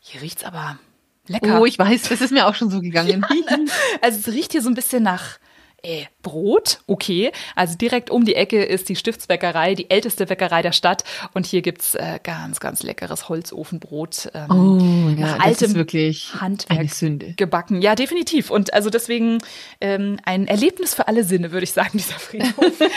[0.00, 0.78] hier riecht's aber
[1.26, 1.60] lecker.
[1.60, 3.26] Oh, ich weiß, das ist mir auch schon so gegangen.
[4.00, 5.38] Also es riecht hier so ein bisschen nach
[5.82, 7.30] äh, Brot, okay.
[7.54, 11.04] Also direkt um die Ecke ist die Stiftsbäckerei, die älteste Bäckerei der Stadt.
[11.34, 14.30] Und hier gibt's äh, ganz, ganz leckeres Holzofenbrot.
[14.34, 17.34] Ähm, Oh, ja, nach das ist wirklich Handwerk eine Sünde.
[17.36, 17.80] gebacken.
[17.80, 18.50] Ja, definitiv.
[18.50, 19.38] Und also deswegen
[19.80, 22.72] ähm, ein Erlebnis für alle Sinne, würde ich sagen, dieser Friedhof.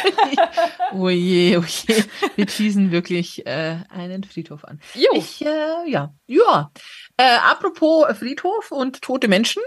[0.94, 2.04] Oh je, oh je.
[2.36, 4.80] Wir teasen wirklich äh, einen Friedhof an.
[4.94, 5.10] Jo.
[5.14, 6.72] Ich, äh, ja, ja.
[7.18, 9.62] Äh, apropos Friedhof und tote Menschen.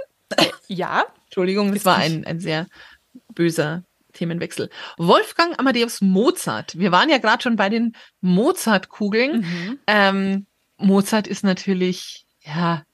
[0.68, 2.66] ja, Entschuldigung, das war ein, ein sehr
[3.34, 4.70] böser Themenwechsel.
[4.96, 6.78] Wolfgang Amadeus Mozart.
[6.78, 9.40] Wir waren ja gerade schon bei den Mozart-Kugeln.
[9.40, 9.78] Mhm.
[9.86, 10.46] Ähm,
[10.78, 12.84] Mozart ist natürlich, ja,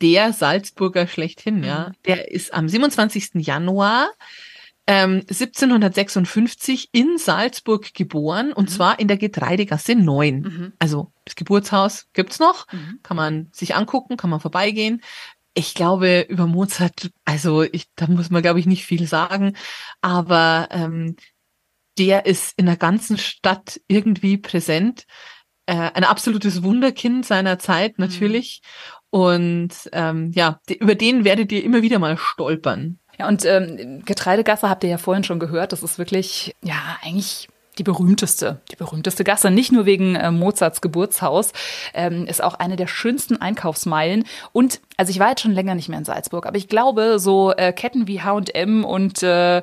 [0.00, 1.88] der Salzburger schlechthin, ja.
[1.88, 1.92] Mhm.
[2.06, 3.30] Der ist am 27.
[3.34, 4.10] Januar
[4.86, 10.40] ähm, 1756 in Salzburg geboren und zwar in der Getreidegasse 9.
[10.40, 10.72] Mhm.
[10.78, 12.98] Also das Geburtshaus gibt's noch, Mhm.
[13.02, 15.00] kann man sich angucken, kann man vorbeigehen.
[15.54, 19.54] Ich glaube, über Mozart, also ich, da muss man, glaube ich, nicht viel sagen,
[20.00, 21.16] aber ähm,
[21.98, 25.04] der ist in der ganzen Stadt irgendwie präsent.
[25.66, 28.62] Äh, ein absolutes Wunderkind seiner Zeit natürlich.
[29.10, 32.98] Und ähm, ja, über den werdet ihr immer wieder mal stolpern.
[33.18, 35.72] Ja, und ähm, Getreidegasse habt ihr ja vorhin schon gehört.
[35.72, 39.50] Das ist wirklich, ja, eigentlich die berühmteste, die berühmteste Gasse.
[39.50, 41.52] Nicht nur wegen äh, Mozarts Geburtshaus,
[41.94, 44.24] ähm, ist auch eine der schönsten Einkaufsmeilen.
[44.52, 47.52] Und, also ich war jetzt schon länger nicht mehr in Salzburg, aber ich glaube, so
[47.52, 49.62] äh, Ketten wie H&M und, äh,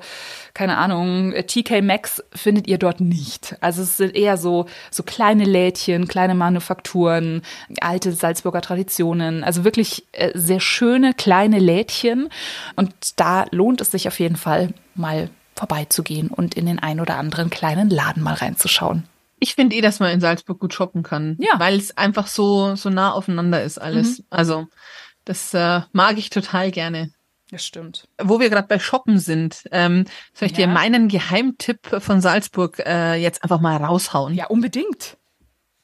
[0.56, 3.56] keine Ahnung, äh, TK Maxx findet ihr dort nicht.
[3.62, 7.44] Also es sind eher so, so kleine Lädchen, kleine Manufakturen,
[7.80, 9.44] alte Salzburger Traditionen.
[9.44, 12.30] Also wirklich äh, sehr schöne kleine Lädchen.
[12.76, 17.18] Und da lohnt es sich auf jeden Fall mal vorbeizugehen und in den ein oder
[17.18, 19.04] anderen kleinen Laden mal reinzuschauen.
[19.40, 21.60] Ich finde eh, dass man in Salzburg gut shoppen kann, Ja.
[21.60, 24.24] weil es einfach so so nah aufeinander ist alles.
[24.30, 24.68] Also
[25.26, 27.12] das äh, mag ich total gerne.
[27.52, 28.08] Das stimmt.
[28.22, 30.68] Wo wir gerade bei Shoppen sind, ähm, soll ich dir Ja.
[30.68, 34.34] meinen Geheimtipp von Salzburg äh, jetzt einfach mal raushauen?
[34.36, 35.18] Ja, unbedingt.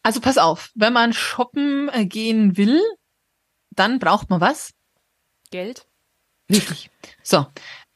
[0.04, 2.80] Also pass auf, wenn man shoppen äh, gehen will,
[3.72, 4.74] dann braucht man was?
[5.50, 5.88] Geld?
[6.52, 6.92] Richtig.
[7.24, 7.48] So.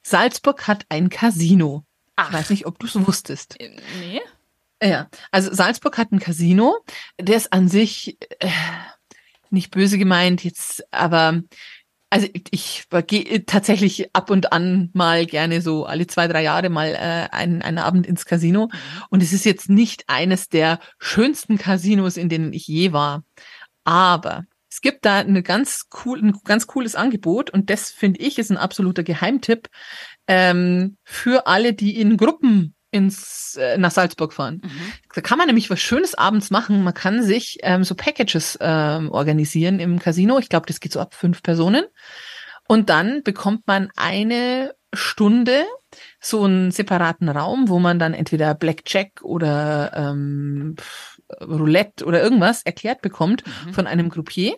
[0.10, 1.86] Salzburg hat ein Casino.
[2.16, 2.30] Ach.
[2.30, 3.60] Ich weiß nicht, ob du es wusstest.
[3.60, 4.22] Äh, Nee?
[4.82, 6.78] Ja, also Salzburg hat ein Casino,
[7.20, 8.50] der ist an sich äh,
[9.50, 11.42] nicht böse gemeint jetzt, aber
[12.10, 16.70] also ich, ich gehe tatsächlich ab und an mal gerne so alle zwei, drei Jahre
[16.70, 18.70] mal äh, einen, einen Abend ins Casino.
[19.10, 23.24] Und es ist jetzt nicht eines der schönsten Casinos, in denen ich je war.
[23.84, 24.46] Aber
[24.80, 28.50] es gibt da eine ganz cool, ein ganz cooles Angebot und das finde ich ist
[28.50, 29.68] ein absoluter Geheimtipp
[30.26, 34.62] ähm, für alle, die in Gruppen ins äh, nach Salzburg fahren.
[35.14, 36.82] Da kann man nämlich was Schönes abends machen.
[36.82, 40.40] Man kann sich ähm, so Packages ähm, organisieren im Casino.
[40.40, 41.84] Ich glaube, das geht so ab fünf Personen.
[42.70, 45.66] Und dann bekommt man eine Stunde
[46.22, 50.78] so einen separaten Raum, wo man dann entweder Blackjack oder ähm,
[51.42, 54.56] Roulette oder irgendwas erklärt bekommt von einem Groupier.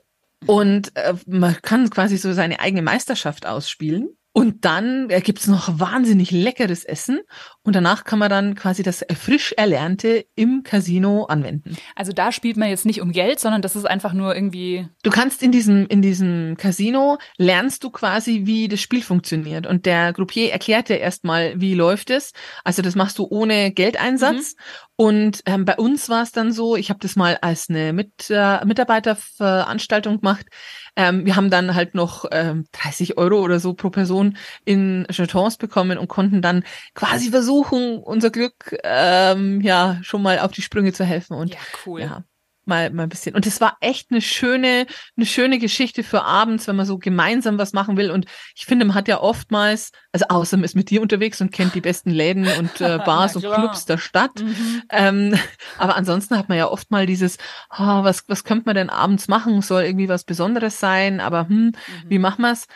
[0.47, 4.09] Und äh, man kann quasi so seine eigene Meisterschaft ausspielen.
[4.33, 7.19] Und dann gibt's noch wahnsinnig leckeres Essen.
[7.63, 11.75] Und danach kann man dann quasi das frisch Erlernte im Casino anwenden.
[11.95, 14.87] Also da spielt man jetzt nicht um Geld, sondern das ist einfach nur irgendwie.
[15.03, 19.67] Du kannst in diesem, in diesem Casino lernst du quasi, wie das Spiel funktioniert.
[19.67, 22.31] Und der Groupier erklärt dir erstmal, wie läuft es.
[22.63, 24.55] Also das machst du ohne Geldeinsatz.
[24.95, 28.29] Und ähm, bei uns war es dann so, ich habe das mal als eine Mit,
[28.29, 30.45] äh, Mitarbeiterveranstaltung gemacht.
[30.95, 35.57] Ähm, wir haben dann halt noch ähm, 30 Euro oder so pro Person in Jetons
[35.57, 40.93] bekommen und konnten dann quasi versuchen, unser Glück ähm, ja schon mal auf die Sprünge
[40.93, 41.33] zu helfen.
[41.35, 42.01] Und Ja, cool.
[42.01, 42.23] ja,
[42.65, 43.35] mal, mal ein bisschen.
[43.35, 44.85] Und es war echt eine schöne,
[45.17, 48.11] eine schöne Geschichte für abends, wenn man so gemeinsam was machen will.
[48.11, 51.51] Und ich finde, man hat ja oftmals, also außer man ist mit dir unterwegs und
[51.51, 53.41] kennt die besten Läden und äh, Bars und.
[53.41, 54.39] Clubs der Stadt.
[54.39, 54.83] Mhm.
[54.89, 55.39] Ähm,
[55.77, 57.37] aber ansonsten hat man ja oft mal dieses,
[57.69, 59.61] ah, was, was könnte man denn abends machen?
[59.61, 61.73] Soll irgendwie was Besonderes sein, aber hm,
[62.05, 62.67] wie machen wir's?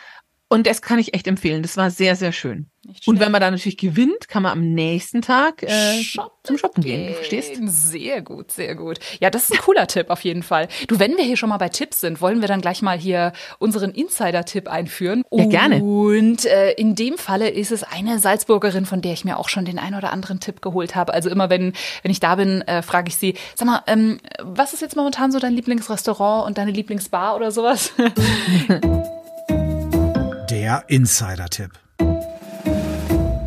[0.48, 1.62] Und das kann ich echt empfehlen.
[1.62, 2.70] Das war sehr, sehr schön.
[3.04, 6.00] Und wenn man da natürlich gewinnt, kann man am nächsten Tag äh,
[6.44, 7.08] zum Shoppen gehen.
[7.08, 7.54] Du verstehst?
[7.64, 8.98] Sehr gut, sehr gut.
[9.18, 10.68] Ja, das ist ein cooler Tipp auf jeden Fall.
[10.86, 13.32] Du, wenn wir hier schon mal bei Tipps sind, wollen wir dann gleich mal hier
[13.58, 15.24] unseren Insider-Tipp einführen.
[15.32, 15.82] Ja, gerne.
[15.82, 19.64] Und äh, in dem Falle ist es eine Salzburgerin, von der ich mir auch schon
[19.64, 21.12] den ein oder anderen Tipp geholt habe.
[21.12, 24.74] Also immer wenn, wenn ich da bin, äh, frage ich sie, sag mal, ähm, was
[24.74, 27.92] ist jetzt momentan so dein Lieblingsrestaurant und deine Lieblingsbar oder sowas?
[30.66, 31.70] Der Insider-Tipp.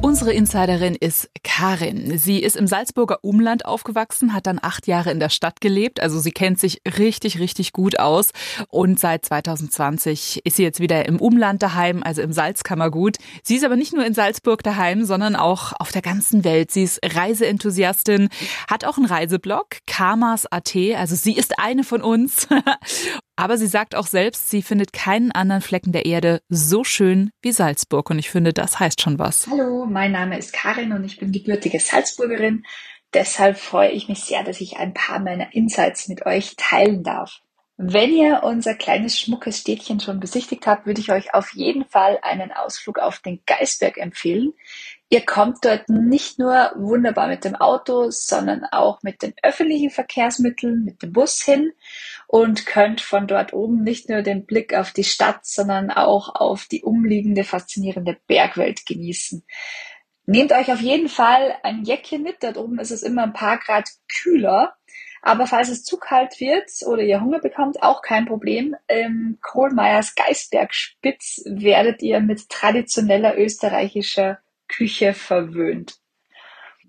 [0.02, 2.18] Unsere Insiderin ist Karin.
[2.18, 6.00] Sie ist im Salzburger Umland aufgewachsen, hat dann acht Jahre in der Stadt gelebt.
[6.00, 8.32] Also sie kennt sich richtig, richtig gut aus.
[8.70, 13.18] Und seit 2020 ist sie jetzt wieder im Umland daheim, also im Salzkammergut.
[13.44, 16.72] Sie ist aber nicht nur in Salzburg daheim, sondern auch auf der ganzen Welt.
[16.72, 18.30] Sie ist Reiseenthusiastin,
[18.70, 20.74] hat auch einen Reiseblog, Kamas.at.
[20.96, 22.48] Also sie ist eine von uns.
[23.40, 27.54] Aber sie sagt auch selbst, sie findet keinen anderen Flecken der Erde so schön wie
[27.54, 28.10] Salzburg.
[28.10, 29.48] Und ich finde, das heißt schon was.
[29.50, 32.66] Hallo, mein Name ist Karin und ich bin gebürtige Salzburgerin.
[33.14, 37.40] Deshalb freue ich mich sehr, dass ich ein paar meiner Insights mit euch teilen darf.
[37.78, 42.20] Wenn ihr unser kleines schmuckes Städtchen schon besichtigt habt, würde ich euch auf jeden Fall
[42.22, 44.52] einen Ausflug auf den Geisberg empfehlen.
[45.08, 50.84] Ihr kommt dort nicht nur wunderbar mit dem Auto, sondern auch mit den öffentlichen Verkehrsmitteln,
[50.84, 51.72] mit dem Bus hin
[52.32, 56.68] und könnt von dort oben nicht nur den Blick auf die Stadt, sondern auch auf
[56.68, 59.44] die umliegende faszinierende Bergwelt genießen.
[60.28, 62.44] Nehmt euch auf jeden Fall ein Jäckchen mit.
[62.44, 64.76] Dort oben ist es immer ein paar Grad kühler.
[65.24, 68.76] Aber falls es zu kalt wird oder ihr Hunger bekommt, auch kein Problem.
[68.88, 74.38] Im Kohlmeiers Geisbergspitz werdet ihr mit traditioneller österreichischer
[74.68, 75.96] Küche verwöhnt.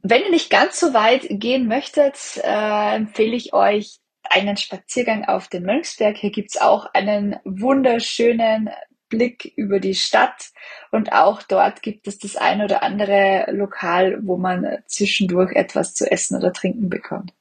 [0.02, 4.00] Wenn ihr nicht ganz so weit gehen möchtet, äh, empfehle ich euch
[4.30, 6.16] einen Spaziergang auf den Mönchsberg.
[6.16, 8.70] Hier gibt's auch einen wunderschönen
[9.08, 10.52] Blick über die Stadt
[10.92, 16.10] und auch dort gibt es das ein oder andere Lokal, wo man zwischendurch etwas zu
[16.10, 17.34] essen oder trinken bekommt.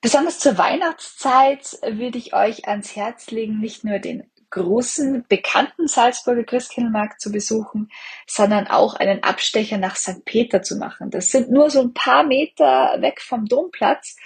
[0.00, 6.44] Besonders zur Weihnachtszeit würde ich euch ans Herz legen, nicht nur den großen, bekannten Salzburger
[6.44, 7.90] Christkindlmarkt zu besuchen,
[8.26, 10.24] sondern auch einen Abstecher nach St.
[10.24, 11.10] Peter zu machen.
[11.10, 14.16] Das sind nur so ein paar Meter weg vom Domplatz,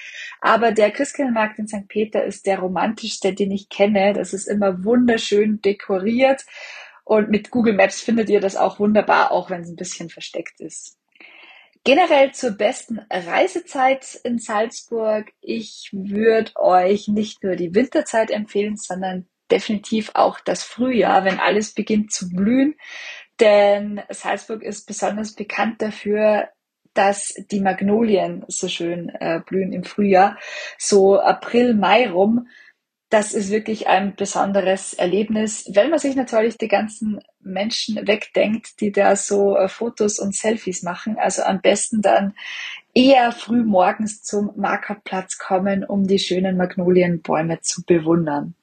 [0.43, 1.88] aber der Christkindlmarkt in St.
[1.88, 4.12] Peter ist der romantischste, den ich kenne.
[4.12, 6.45] Das ist immer wunderschön dekoriert
[7.05, 10.61] und mit Google Maps findet ihr das auch wunderbar, auch wenn es ein bisschen versteckt
[10.61, 10.99] ist.
[11.85, 15.33] Generell zur besten Reisezeit in Salzburg.
[15.41, 21.75] Ich würde euch nicht nur die Winterzeit empfehlen, sondern definitiv auch das Frühjahr, wenn alles
[21.75, 22.77] beginnt zu blühen.
[23.41, 26.49] Denn Salzburg ist besonders bekannt dafür,
[26.95, 30.37] dass die Magnolien so schön äh, blühen im Frühjahr.
[30.79, 32.49] So April, Mai rum.
[33.11, 38.93] Das ist wirklich ein besonderes Erlebnis, wenn man sich natürlich die ganzen Menschen wegdenkt, die
[38.93, 41.17] da so äh, Fotos und Selfies machen.
[41.19, 42.35] Also am besten dann
[42.93, 48.55] eher früh morgens zum Markerplatz kommen, um die schönen Magnolienbäume zu bewundern.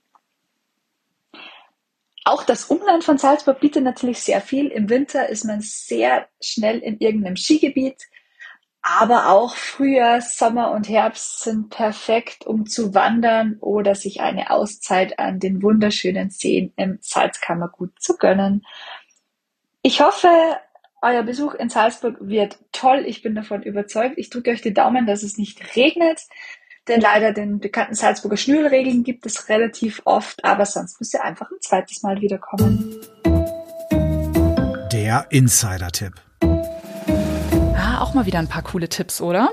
[2.27, 4.67] Auch das Umland von Salzburg bietet natürlich sehr viel.
[4.67, 8.07] Im Winter ist man sehr schnell in irgendeinem Skigebiet.
[8.81, 15.19] Aber auch Frühjahr, Sommer und Herbst sind perfekt, um zu wandern oder sich eine Auszeit
[15.19, 18.65] an den wunderschönen Seen im Salzkammergut zu gönnen.
[19.83, 20.29] Ich hoffe,
[21.03, 23.03] euer Besuch in Salzburg wird toll.
[23.05, 24.17] Ich bin davon überzeugt.
[24.17, 26.21] Ich drücke euch die Daumen, dass es nicht regnet,
[26.87, 31.49] denn leider den bekannten Salzburger Schnürregeln gibt es relativ oft, aber sonst müsst ihr einfach
[31.51, 32.95] ein zweites Mal wiederkommen.
[34.91, 36.13] Der Insider-Tipp
[38.05, 39.49] auch mal wieder ein paar coole Tipps, oder?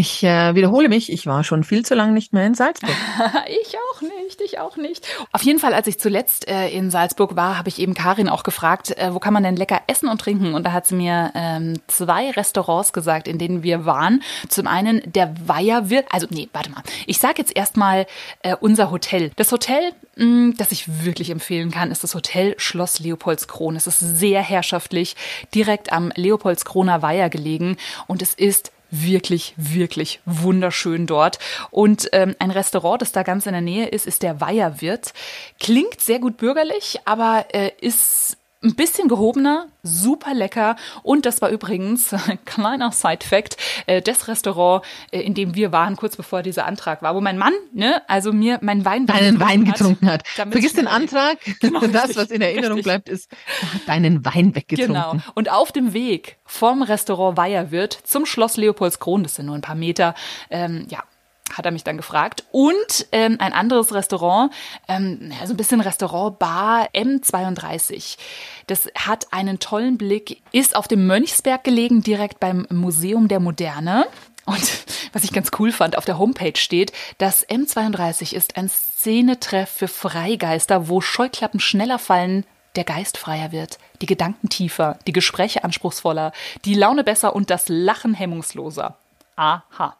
[0.00, 2.94] Ich äh, wiederhole mich, ich war schon viel zu lange nicht mehr in Salzburg.
[3.48, 5.04] ich auch nicht, ich auch nicht.
[5.32, 8.44] Auf jeden Fall, als ich zuletzt äh, in Salzburg war, habe ich eben Karin auch
[8.44, 10.54] gefragt, äh, wo kann man denn lecker essen und trinken?
[10.54, 14.22] Und da hat sie mir ähm, zwei Restaurants gesagt, in denen wir waren.
[14.48, 16.84] Zum einen der Weiherwirt, also nee, warte mal.
[17.06, 18.06] Ich sage jetzt erstmal
[18.44, 19.32] äh, unser Hotel.
[19.34, 19.80] Das Hotel,
[20.14, 23.74] mh, mm, das ich wirklich empfehlen kann, ist das Hotel Schloss Leopoldskron.
[23.74, 25.16] Es ist sehr herrschaftlich,
[25.56, 31.38] direkt am Leopoldskroner Weiher gelegen und es ist wirklich, wirklich wunderschön dort.
[31.70, 35.12] Und ähm, ein Restaurant, das da ganz in der Nähe ist, ist der Weiherwirt.
[35.60, 40.76] Klingt sehr gut bürgerlich, aber äh, ist ein bisschen gehobener, super lecker.
[41.02, 46.16] Und das war übrigens, kleiner Side-Fact, äh, das Restaurant, äh, in dem wir waren, kurz
[46.16, 50.10] bevor dieser Antrag war, wo mein Mann, ne, also mir mein Wein deinen Wein getrunken
[50.10, 50.24] hat.
[50.36, 50.50] hat.
[50.50, 51.38] Vergiss den Antrag.
[51.60, 52.84] Genau, das, richtig, was in Erinnerung richtig.
[52.84, 53.30] bleibt, ist,
[53.86, 54.94] deinen Wein weggetrunken.
[54.94, 55.22] Genau.
[55.34, 59.74] Und auf dem Weg vom Restaurant Weierwirt zum Schloss Leopoldskron, das sind nur ein paar
[59.74, 60.14] Meter,
[60.50, 61.02] ähm, ja,
[61.52, 62.44] hat er mich dann gefragt.
[62.52, 64.52] Und ähm, ein anderes Restaurant,
[64.88, 68.16] ähm, so ein bisschen Restaurant Bar M32.
[68.66, 74.06] Das hat einen tollen Blick, ist auf dem Mönchsberg gelegen, direkt beim Museum der Moderne.
[74.44, 79.70] Und was ich ganz cool fand, auf der Homepage steht, das M32 ist ein Szenetreff
[79.70, 82.44] für Freigeister, wo Scheuklappen schneller fallen,
[82.76, 86.32] der Geist freier wird, die Gedanken tiefer, die Gespräche anspruchsvoller,
[86.64, 88.96] die Laune besser und das Lachen hemmungsloser.
[89.36, 89.97] Aha.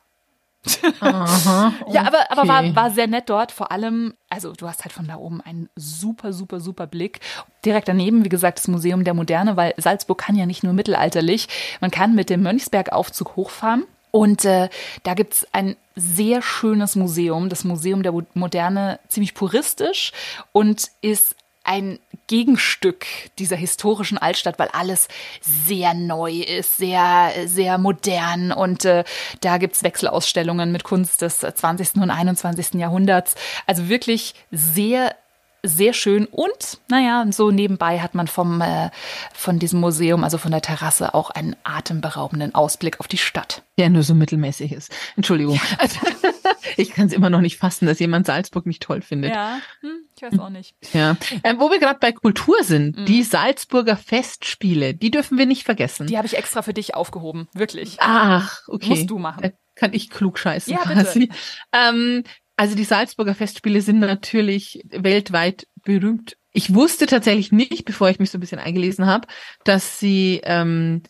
[1.01, 1.95] Aha, okay.
[1.95, 3.53] ja, aber, aber war, war sehr nett dort.
[3.53, 7.21] Vor allem, also du hast halt von da oben einen super, super, super Blick.
[7.65, 11.49] Direkt daneben, wie gesagt, das Museum der Moderne, weil Salzburg kann ja nicht nur mittelalterlich.
[11.81, 13.85] Man kann mit dem Mönchsbergaufzug hochfahren.
[14.11, 14.71] Und äh,
[15.03, 20.13] da gibt's ein sehr schönes Museum, das Museum der Moderne, ziemlich puristisch
[20.53, 21.99] und ist ein
[22.29, 23.07] Gegenstück
[23.39, 25.09] dieser historischen Altstadt, weil alles
[25.41, 29.03] sehr neu ist, sehr, sehr modern und äh,
[29.41, 31.97] da gibt's Wechselausstellungen mit Kunst des 20.
[31.97, 32.75] und 21.
[32.75, 33.35] Jahrhunderts.
[33.67, 35.17] Also wirklich sehr
[35.63, 38.91] sehr schön und naja, so nebenbei hat man vom, äh,
[39.33, 43.63] von diesem Museum, also von der Terrasse, auch einen atemberaubenden Ausblick auf die Stadt.
[43.77, 44.93] Der nur so mittelmäßig ist.
[45.17, 45.61] Entschuldigung.
[45.79, 45.99] Also,
[46.77, 49.33] ich kann es immer noch nicht fassen, dass jemand Salzburg nicht toll findet.
[49.33, 50.75] Ja, hm, ich weiß auch nicht.
[50.93, 51.17] Ja.
[51.45, 53.07] Ähm, wo wir gerade bei Kultur sind, mhm.
[53.07, 56.07] die Salzburger Festspiele, die dürfen wir nicht vergessen.
[56.07, 57.97] Die habe ich extra für dich aufgehoben, wirklich.
[58.01, 58.91] Ach, okay.
[58.91, 59.43] Musst du machen.
[59.43, 61.31] Da kann ich klug scheißen ja, quasi.
[61.73, 62.25] Ähm,
[62.59, 66.37] also die Salzburger Festspiele sind natürlich weltweit berühmt.
[66.53, 69.29] Ich wusste tatsächlich nicht, bevor ich mich so ein bisschen eingelesen habe,
[69.63, 71.05] dass sie ähm,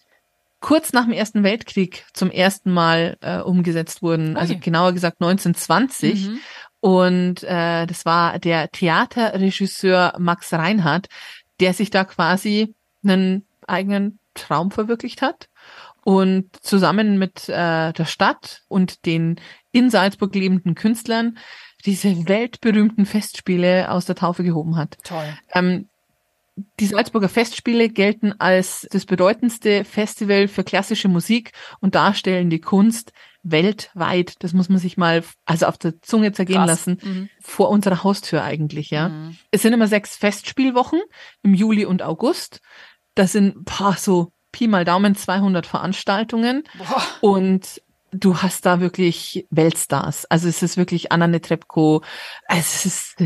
[0.61, 4.33] kurz nach dem Ersten Weltkrieg zum ersten Mal äh, umgesetzt wurden.
[4.33, 4.41] Okay.
[4.41, 6.29] Also genauer gesagt 1920.
[6.29, 6.41] Mhm.
[6.81, 11.09] Und äh, das war der Theaterregisseur Max Reinhardt,
[11.61, 15.49] der sich da quasi einen eigenen Traum verwirklicht hat
[16.09, 19.39] und zusammen mit äh, der Stadt und den
[19.73, 21.37] in Salzburg lebenden Künstlern
[21.85, 24.97] diese weltberühmten Festspiele aus der Taufe gehoben hat.
[25.05, 25.37] Toll.
[25.53, 25.91] Ähm,
[26.81, 34.37] die Salzburger Festspiele gelten als das bedeutendste Festival für klassische Musik und darstellende Kunst weltweit.
[34.39, 36.87] Das muss man sich mal also auf der Zunge zergehen Krass.
[36.87, 36.99] lassen.
[37.03, 37.29] Mhm.
[37.39, 39.11] Vor unserer Haustür eigentlich, ja.
[39.11, 39.37] Mhm.
[39.51, 41.03] Es sind immer sechs Festspielwochen
[41.43, 42.63] im Juli und August.
[43.15, 47.03] Das sind ein paar so Pi mal Daumen 200 Veranstaltungen Boah.
[47.21, 50.25] und du hast da wirklich Weltstars.
[50.27, 52.03] Also es ist wirklich Anna Netrebko.
[52.49, 53.17] Es ist,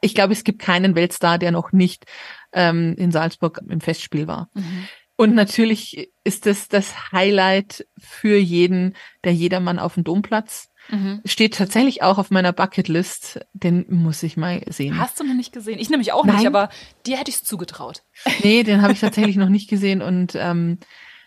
[0.00, 2.06] ich glaube, es gibt keinen Weltstar, der noch nicht
[2.52, 4.48] ähm, in Salzburg im Festspiel war.
[4.54, 4.88] Mhm.
[5.16, 10.68] Und natürlich ist das das Highlight für jeden, der Jedermann auf dem Domplatz.
[10.90, 11.20] Mhm.
[11.24, 13.40] Steht tatsächlich auch auf meiner Bucketlist.
[13.52, 14.98] Den muss ich mal sehen.
[14.98, 15.78] Hast du noch nicht gesehen?
[15.78, 16.36] Ich nämlich auch Nein.
[16.36, 16.68] nicht, aber
[17.06, 18.02] dir hätte ich es zugetraut.
[18.42, 20.02] Nee, den habe ich tatsächlich noch nicht gesehen.
[20.02, 20.78] Und ähm,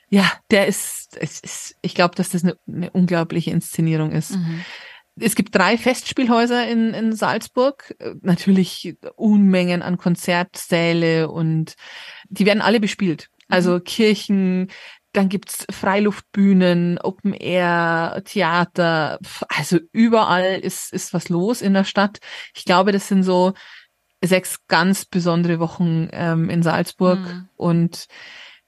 [0.10, 4.32] ja, der ist, es ist ich glaube, dass das eine, eine unglaubliche Inszenierung ist.
[4.32, 4.62] Mhm.
[5.20, 7.96] Es gibt drei Festspielhäuser in, in Salzburg.
[8.22, 11.76] Natürlich Unmengen an Konzertsäle und
[12.30, 13.30] die werden alle bespielt.
[13.50, 13.84] Also mhm.
[13.84, 14.68] Kirchen,
[15.14, 19.20] dann gibt's Freiluftbühnen, Open Air, Theater.
[19.48, 22.20] Also überall ist, ist was los in der Stadt.
[22.56, 23.54] Ich glaube, das sind so
[24.24, 27.50] sechs ganz besondere Wochen ähm, in Salzburg mhm.
[27.56, 28.06] und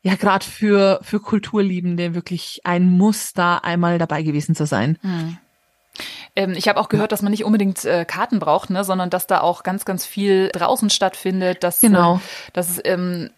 [0.04, 4.98] ja, gerade für, für Kulturliebende wirklich ein Muss, da einmal dabei gewesen zu sein.
[5.04, 5.38] Mhm.
[6.36, 9.28] Ähm, ich habe auch gehört, dass man nicht unbedingt äh, Karten braucht, ne, sondern dass
[9.28, 12.16] da auch ganz, ganz viel draußen stattfindet, dass, genau.
[12.16, 12.20] äh,
[12.54, 13.30] dass ähm,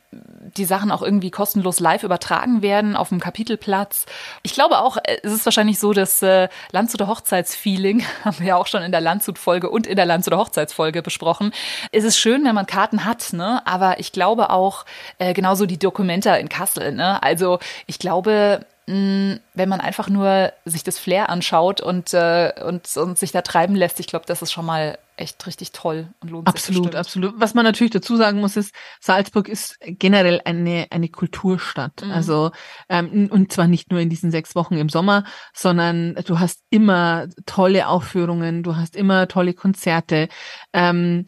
[0.57, 4.05] die Sachen auch irgendwie kostenlos live übertragen werden auf dem Kapitelplatz.
[4.43, 8.55] Ich glaube auch, äh, es ist wahrscheinlich so, dass äh, Landshuter Hochzeitsfeeling, haben wir ja
[8.57, 11.51] auch schon in der Landshut-Folge und in der Landshuter Hochzeitsfolge besprochen.
[11.91, 13.65] Es ist schön, wenn man Karten hat, ne?
[13.65, 14.85] aber ich glaube auch,
[15.17, 16.91] äh, genauso die Dokumenta in Kassel.
[16.91, 17.21] Ne?
[17.23, 23.17] Also ich glaube, wenn man einfach nur sich das Flair anschaut und, äh, und, und
[23.17, 26.47] sich da treiben lässt, ich glaube, das ist schon mal echt richtig toll und lohnt
[26.47, 26.95] absolut, sich.
[26.95, 27.41] Absolut, absolut.
[27.41, 32.03] Was man natürlich dazu sagen muss, ist, Salzburg ist generell eine, eine Kulturstadt.
[32.03, 32.11] Mhm.
[32.11, 32.51] Also,
[32.89, 35.23] ähm, und zwar nicht nur in diesen sechs Wochen im Sommer,
[35.53, 40.27] sondern du hast immer tolle Aufführungen, du hast immer tolle Konzerte.
[40.73, 41.25] Ähm,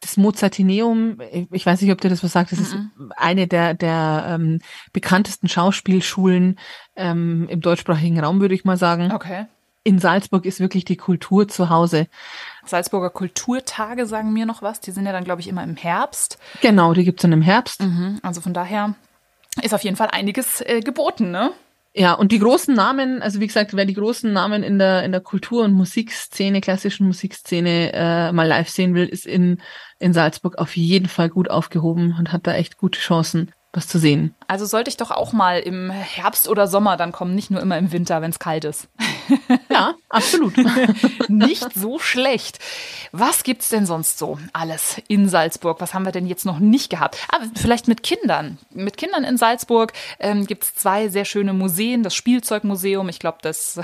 [0.00, 1.18] das Mozartineum,
[1.50, 3.12] ich weiß nicht, ob dir das was sagt, das ist mhm.
[3.16, 4.60] eine der, der ähm,
[4.92, 6.58] bekanntesten Schauspielschulen
[6.94, 9.12] ähm, im deutschsprachigen Raum, würde ich mal sagen.
[9.12, 9.46] Okay.
[9.82, 12.08] In Salzburg ist wirklich die Kultur zu Hause.
[12.64, 14.80] Salzburger Kulturtage sagen mir noch was.
[14.80, 16.38] Die sind ja dann, glaube ich, immer im Herbst.
[16.60, 17.80] Genau, die gibt's dann im Herbst.
[17.80, 18.18] Mhm.
[18.22, 18.94] Also von daher
[19.62, 21.52] ist auf jeden Fall einiges äh, geboten, ne?
[21.94, 25.10] Ja, und die großen Namen, also wie gesagt, wer die großen Namen in der, in
[25.10, 29.60] der Kultur- und Musikszene, klassischen Musikszene äh, mal live sehen will, ist in,
[29.98, 33.98] in Salzburg auf jeden Fall gut aufgehoben und hat da echt gute Chancen was zu
[33.98, 34.34] sehen.
[34.46, 37.76] Also sollte ich doch auch mal im Herbst oder Sommer dann kommen, nicht nur immer
[37.78, 38.88] im Winter, wenn es kalt ist.
[39.70, 40.54] Ja, absolut.
[41.28, 42.58] nicht so schlecht.
[43.12, 45.80] Was gibt's denn sonst so alles in Salzburg?
[45.80, 47.18] Was haben wir denn jetzt noch nicht gehabt?
[47.28, 48.58] Aber ah, vielleicht mit Kindern.
[48.70, 52.02] Mit Kindern in Salzburg ähm, gibt's zwei sehr schöne Museen.
[52.02, 53.80] Das Spielzeugmuseum, ich glaube, das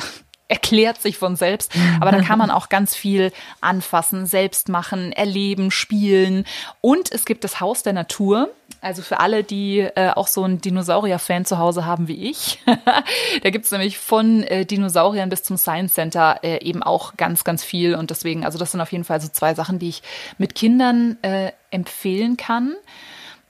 [0.48, 1.72] erklärt sich von selbst.
[2.00, 6.44] Aber da kann man auch ganz viel anfassen, selbst machen, erleben, spielen.
[6.80, 8.50] Und es gibt das Haus der Natur.
[8.80, 12.58] Also für alle, die äh, auch so einen Dinosaurier-Fan zu Hause haben wie ich.
[13.42, 17.64] da gibt's nämlich von äh, Dinosauriern bis zum Science Center äh, eben auch ganz, ganz
[17.64, 17.94] viel.
[17.94, 20.02] Und deswegen, also das sind auf jeden Fall so zwei Sachen, die ich
[20.36, 22.74] mit Kindern äh, empfehlen kann.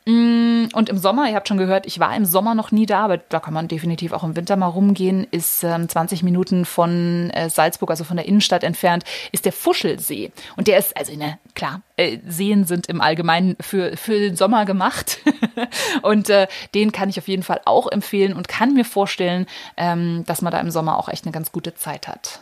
[0.07, 3.05] Mm, und im Sommer, ihr habt schon gehört, ich war im Sommer noch nie da,
[3.07, 7.31] aber da kann man definitiv auch im Winter mal rumgehen, ist ähm, 20 Minuten von
[7.31, 10.31] äh, Salzburg, also von der Innenstadt entfernt, ist der Fuschelsee.
[10.57, 14.67] Und der ist, also ne, klar, äh, Seen sind im Allgemeinen für, für den Sommer
[14.67, 15.21] gemacht.
[16.03, 19.47] und äh, den kann ich auf jeden Fall auch empfehlen und kann mir vorstellen,
[19.79, 22.41] ähm, dass man da im Sommer auch echt eine ganz gute Zeit hat.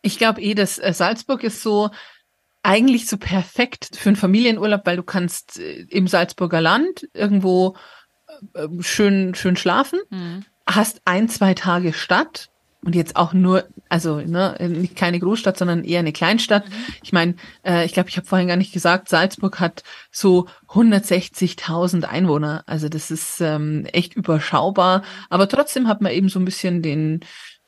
[0.00, 1.90] Ich glaube eh, dass äh, Salzburg ist so
[2.66, 7.76] eigentlich so perfekt für einen Familienurlaub, weil du kannst äh, im Salzburger Land irgendwo
[8.54, 10.44] äh, äh, schön, schön schlafen, mhm.
[10.66, 12.50] hast ein, zwei Tage Stadt
[12.84, 16.68] und jetzt auch nur, also ne, nicht keine Großstadt, sondern eher eine Kleinstadt.
[16.68, 16.72] Mhm.
[17.02, 22.04] Ich meine, äh, ich glaube, ich habe vorhin gar nicht gesagt, Salzburg hat so 160.000
[22.04, 22.64] Einwohner.
[22.66, 25.02] Also das ist ähm, echt überschaubar.
[25.30, 27.20] Aber trotzdem hat man eben so ein bisschen den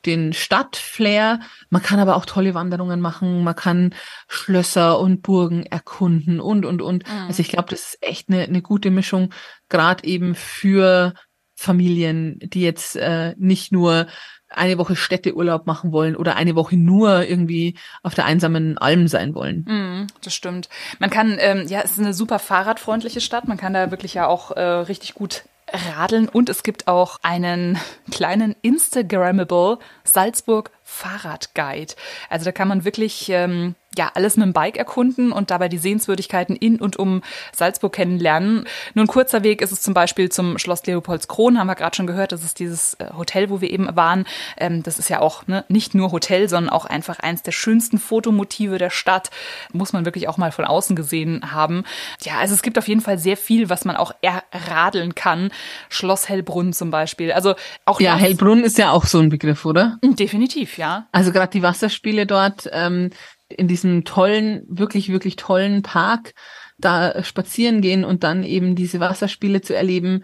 [0.05, 1.39] den Stadtflair.
[1.69, 3.43] Man kann aber auch tolle Wanderungen machen.
[3.43, 3.93] Man kann
[4.27, 7.07] Schlösser und Burgen erkunden und, und, und.
[7.07, 7.27] Mhm.
[7.27, 9.33] Also ich glaube, das ist echt eine, eine gute Mischung,
[9.67, 11.13] gerade eben für
[11.55, 14.07] Familien, die jetzt äh, nicht nur
[14.49, 19.35] eine Woche Städteurlaub machen wollen oder eine Woche nur irgendwie auf der einsamen Alm sein
[19.35, 19.65] wollen.
[19.67, 20.69] Mm, das stimmt.
[20.97, 23.47] Man kann, ähm, ja, es ist eine super fahrradfreundliche Stadt.
[23.47, 25.43] Man kann da wirklich ja auch äh, richtig gut
[25.73, 27.79] radeln und es gibt auch einen
[28.11, 31.93] kleinen Instagrammable Salzburg Fahrradguide.
[32.29, 35.77] Also da kann man wirklich ähm, ja alles mit dem Bike erkunden und dabei die
[35.77, 37.21] Sehenswürdigkeiten in und um
[37.53, 38.65] Salzburg kennenlernen.
[38.93, 42.07] Nur ein kurzer Weg ist es zum Beispiel zum Schloss Leopoldskron, haben wir gerade schon
[42.07, 42.31] gehört.
[42.31, 44.25] Das ist dieses äh, Hotel, wo wir eben waren.
[44.57, 47.97] Ähm, das ist ja auch ne, nicht nur Hotel, sondern auch einfach eins der schönsten
[47.97, 49.31] Fotomotive der Stadt.
[49.73, 51.83] Muss man wirklich auch mal von außen gesehen haben.
[52.21, 55.51] Ja, also es gibt auf jeden Fall sehr viel, was man auch erradeln kann.
[55.89, 57.31] Schloss Hellbrunn zum Beispiel.
[57.31, 59.97] Also auch ja, Hellbrunn ist ja auch so ein Begriff, oder?
[60.03, 61.07] Definitiv, ja.
[61.11, 63.09] Also gerade die Wasserspiele dort ähm,
[63.49, 66.33] in diesem tollen, wirklich, wirklich tollen Park
[66.77, 70.23] da spazieren gehen und dann eben diese Wasserspiele zu erleben,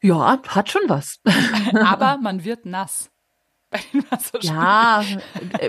[0.00, 1.20] ja, hat schon was.
[1.74, 3.10] Aber man wird nass.
[3.70, 4.04] Bei den
[4.42, 5.02] Ja,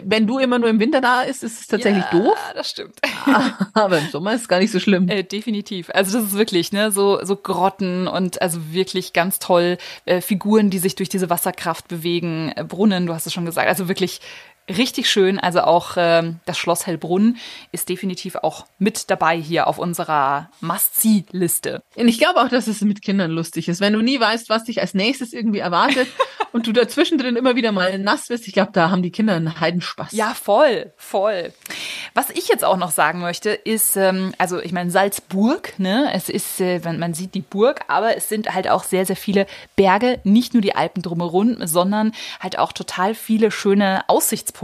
[0.03, 2.37] wenn du immer nur im Winter da bist, ist es tatsächlich ja, doof.
[2.49, 2.99] Ja, das stimmt.
[3.73, 5.09] Aber im Sommer ist es gar nicht so schlimm.
[5.09, 5.89] Äh, definitiv.
[5.91, 9.79] Also das ist wirklich, ne, so, so Grotten und also wirklich ganz toll.
[10.05, 13.67] Äh, Figuren, die sich durch diese Wasserkraft bewegen, äh, Brunnen, du hast es schon gesagt.
[13.67, 14.21] Also wirklich
[14.69, 15.39] richtig schön.
[15.39, 17.37] Also auch ähm, das Schloss Hellbrunn
[17.71, 21.81] ist definitiv auch mit dabei hier auf unserer Must-See-Liste.
[21.95, 23.79] Und ich glaube auch, dass es mit Kindern lustig ist.
[23.79, 26.07] Wenn du nie weißt, was dich als nächstes irgendwie erwartet
[26.51, 29.35] und du dazwischen drin immer wieder mal nass wirst, ich glaube, da haben die Kinder
[29.35, 30.11] einen Heidenspaß.
[30.13, 31.53] Ja, voll, voll.
[32.13, 36.09] Was ich jetzt auch noch sagen möchte, ist, ähm, also ich meine, Salzburg, ne?
[36.13, 39.45] Es ist, äh, man sieht die Burg, aber es sind halt auch sehr, sehr viele
[39.75, 44.54] Berge, nicht nur die Alpen drumherum, sondern halt auch total viele schöne Aussichtspunkte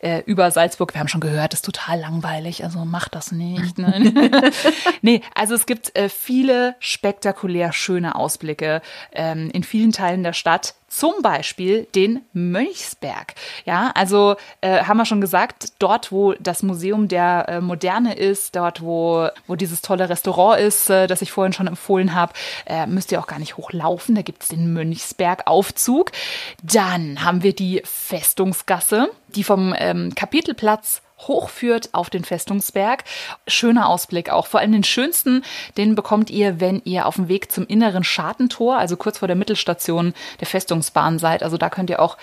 [0.00, 0.94] äh, über Salzburg.
[0.94, 3.78] Wir haben schon gehört, das ist total langweilig, also macht das nicht.
[3.78, 4.52] Ne?
[5.02, 10.74] nee, also es gibt äh, viele spektakulär schöne Ausblicke ähm, in vielen Teilen der Stadt
[10.88, 13.34] zum Beispiel den Mönchsberg.
[13.66, 18.56] Ja, also äh, haben wir schon gesagt, dort, wo das Museum der äh, Moderne ist,
[18.56, 22.32] dort, wo, wo dieses tolle Restaurant ist, äh, das ich vorhin schon empfohlen habe,
[22.66, 24.14] äh, müsst ihr auch gar nicht hochlaufen.
[24.14, 26.10] Da gibt's den Mönchsberg-Aufzug.
[26.62, 33.04] Dann haben wir die Festungsgasse, die vom ähm, Kapitelplatz hochführt auf den Festungsberg.
[33.46, 34.46] Schöner Ausblick auch.
[34.46, 35.42] Vor allem den schönsten,
[35.76, 39.36] den bekommt ihr, wenn ihr auf dem Weg zum inneren Schartentor, also kurz vor der
[39.36, 41.42] Mittelstation der Festungsbahn seid.
[41.42, 42.16] Also da könnt ihr auch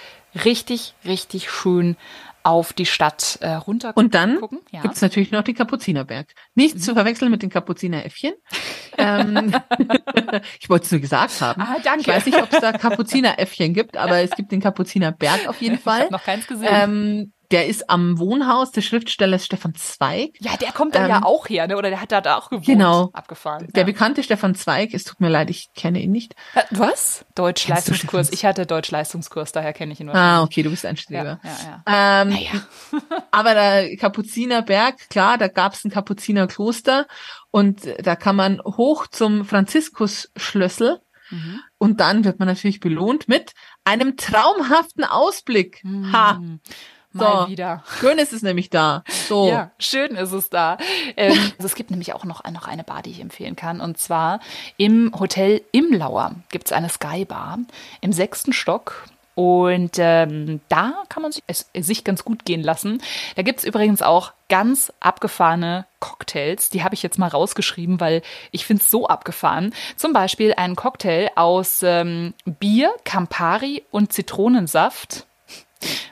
[0.45, 1.97] richtig, richtig schön
[2.45, 4.59] auf die Stadt äh, runter Und dann gucken.
[4.71, 4.81] Ja.
[4.81, 6.27] gibt's natürlich noch den Kapuzinerberg.
[6.53, 8.33] Nicht zu verwechseln mit den Kapuzineräffchen.
[8.99, 9.51] ähm,
[10.59, 11.59] ich wollte es nur gesagt haben.
[11.61, 12.01] Ah, danke.
[12.01, 15.75] Ich weiß nicht, ob es da Kapuzineräffchen gibt, aber es gibt den Kapuzinerberg auf jeden
[15.75, 16.01] Ich Fall.
[16.01, 16.67] habe noch keins gesehen.
[16.71, 20.31] Ähm, der ist am Wohnhaus des Schriftstellers Stefan Zweig.
[20.39, 21.77] ja, der kommt dann ähm, ja auch her, ne?
[21.77, 22.65] Oder der hat da auch gewohnt.
[22.65, 23.09] Genau.
[23.13, 23.67] Abgefahren.
[23.73, 23.85] Der ja.
[23.85, 26.35] bekannte Stefan Zweig, es tut mir leid, ich kenne ihn nicht.
[26.55, 27.25] Äh, Was?
[27.35, 28.31] Deutsch-Leistungskurs.
[28.31, 31.39] Ich hatte Deutsch-Leistungskurs, daher kenne ich ihn Ah, okay, du bist ein Streber.
[31.43, 32.21] ja, ja.
[32.21, 32.51] Ähm, Naja.
[33.31, 37.07] aber der Kapuzinerberg, klar, da gab es ein Kapuzinerkloster
[37.51, 41.59] und da kann man hoch zum Franziskusschlössel Mhm.
[41.79, 45.81] und dann wird man natürlich belohnt mit einem traumhaften Ausblick.
[46.13, 46.59] Ha, Hm,
[47.16, 47.51] Mal So.
[47.51, 47.84] wieder.
[47.99, 49.03] schön ist es nämlich da.
[49.28, 49.47] So.
[49.47, 50.78] Ja, schön ist es da.
[51.18, 53.82] Ähm, also es gibt nämlich auch noch, noch eine Bar, die ich empfehlen kann.
[53.82, 54.39] Und zwar
[54.78, 57.59] im Hotel Imlauer gibt es eine Skybar
[58.01, 59.05] im sechsten Stock.
[59.36, 63.01] Und ähm, da kann man sich, es, sich ganz gut gehen lassen.
[63.36, 66.70] Da gibt es übrigens auch ganz abgefahrene Cocktails.
[66.70, 69.74] Die habe ich jetzt mal rausgeschrieben, weil ich finde es so abgefahren.
[69.97, 75.26] Zum Beispiel einen Cocktail aus ähm, Bier, Campari und Zitronensaft.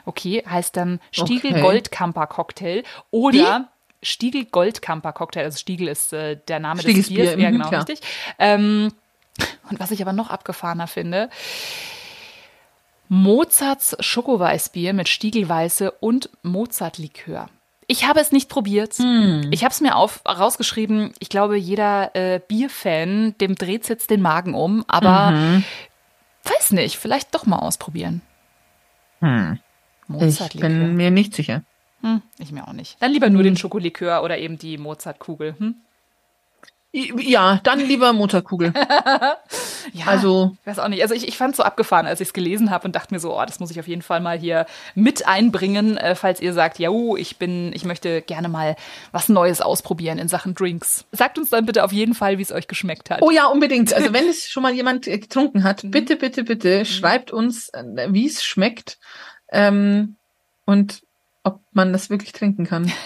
[0.04, 1.60] Okay, heißt dann Stiegel Okay.
[1.62, 3.68] Goldkamper Cocktail oder
[4.02, 5.44] Stiegel Goldkamper Cocktail.
[5.44, 7.08] Also Stiegel ist äh, der Name des Biers.
[7.08, 7.88] Bier, Ja, mhm, genau, klar.
[7.88, 8.06] richtig.
[8.38, 8.92] Ähm,
[9.70, 11.30] und was ich aber noch abgefahrener finde,
[13.08, 17.48] Mozarts Schokoweißbier mit Stiegelweiße und Mozartlikör.
[17.86, 18.94] Ich habe es nicht probiert.
[18.94, 19.48] Hm.
[19.52, 21.12] Ich habe es mir auf, rausgeschrieben.
[21.18, 24.84] Ich glaube, jeder äh, Bierfan, dem dreht jetzt den Magen um.
[24.88, 25.64] Aber Mhm.
[26.44, 28.22] weiß nicht, vielleicht doch mal ausprobieren.
[29.20, 29.58] Hm.
[30.04, 30.68] Ich Mozartlikör.
[30.68, 31.62] bin mir nicht sicher.
[32.02, 32.96] Hm, ich mir auch nicht.
[33.00, 35.54] Dann lieber nur den Schokolikör oder eben die Mozartkugel.
[35.58, 35.76] Hm?
[36.92, 38.72] Ja, dann lieber Motorkugel.
[39.92, 41.02] Ja, Also- ich weiß auch nicht.
[41.02, 43.20] Also ich, ich fand es so abgefahren, als ich es gelesen habe und dachte mir
[43.20, 46.54] so, oh, das muss ich auf jeden Fall mal hier mit einbringen, äh, falls ihr
[46.54, 48.76] sagt, ja, uh, ich bin, ich möchte gerne mal
[49.12, 51.04] was Neues ausprobieren in Sachen Drinks.
[51.12, 53.20] Sagt uns dann bitte auf jeden Fall, wie es euch geschmeckt hat.
[53.22, 53.92] Oh ja, unbedingt.
[53.92, 55.64] Also wenn es schon mal jemand äh, getrunken Mhm.
[55.64, 58.98] hat, bitte, bitte, bitte schreibt uns, äh, wie es schmeckt
[59.52, 60.16] ähm,
[60.64, 61.02] und
[61.42, 62.90] ob man das wirklich trinken kann.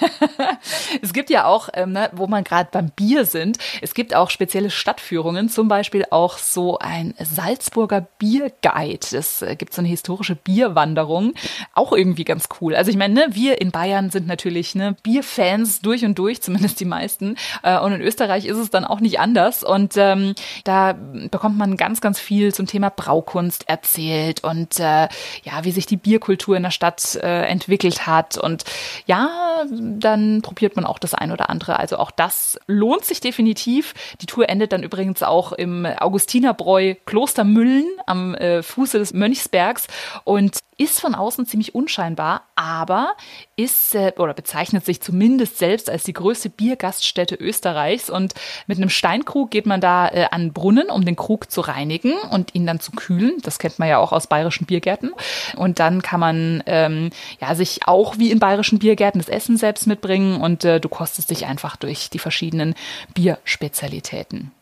[1.02, 4.30] Es gibt ja auch, ähm, ne, wo man gerade beim Bier sind, es gibt auch
[4.30, 9.16] spezielle Stadtführungen, zum Beispiel auch so ein Salzburger Bierguide.
[9.16, 11.34] Es äh, gibt so eine historische Bierwanderung,
[11.74, 12.74] auch irgendwie ganz cool.
[12.74, 16.80] Also ich meine, ne, wir in Bayern sind natürlich ne, Bierfans durch und durch, zumindest
[16.80, 17.36] die meisten.
[17.62, 19.62] Äh, und in Österreich ist es dann auch nicht anders.
[19.62, 20.94] Und ähm, da
[21.30, 25.08] bekommt man ganz, ganz viel zum Thema Braukunst erzählt und äh,
[25.42, 28.38] ja, wie sich die Bierkultur in der Stadt äh, entwickelt hat.
[28.38, 28.57] Und
[29.06, 31.78] ja, dann probiert man auch das ein oder andere.
[31.78, 33.94] Also auch das lohnt sich definitiv.
[34.20, 39.86] Die Tour endet dann übrigens auch im Augustinerbräu Klostermüllen am äh, Fuße des Mönchsbergs
[40.24, 43.14] und ist von außen ziemlich unscheinbar, aber
[43.56, 48.08] ist äh, oder bezeichnet sich zumindest selbst als die größte Biergaststätte Österreichs.
[48.08, 48.34] Und
[48.66, 52.54] mit einem Steinkrug geht man da äh, an Brunnen, um den Krug zu reinigen und
[52.54, 53.38] ihn dann zu kühlen.
[53.42, 55.12] Das kennt man ja auch aus bayerischen Biergärten.
[55.56, 57.10] Und dann kann man ähm,
[57.40, 61.30] ja sich auch wie in bayerischen Biergärten das Essen selbst mitbringen und äh, du kostest
[61.30, 62.74] dich einfach durch die verschiedenen
[63.14, 64.52] Bierspezialitäten.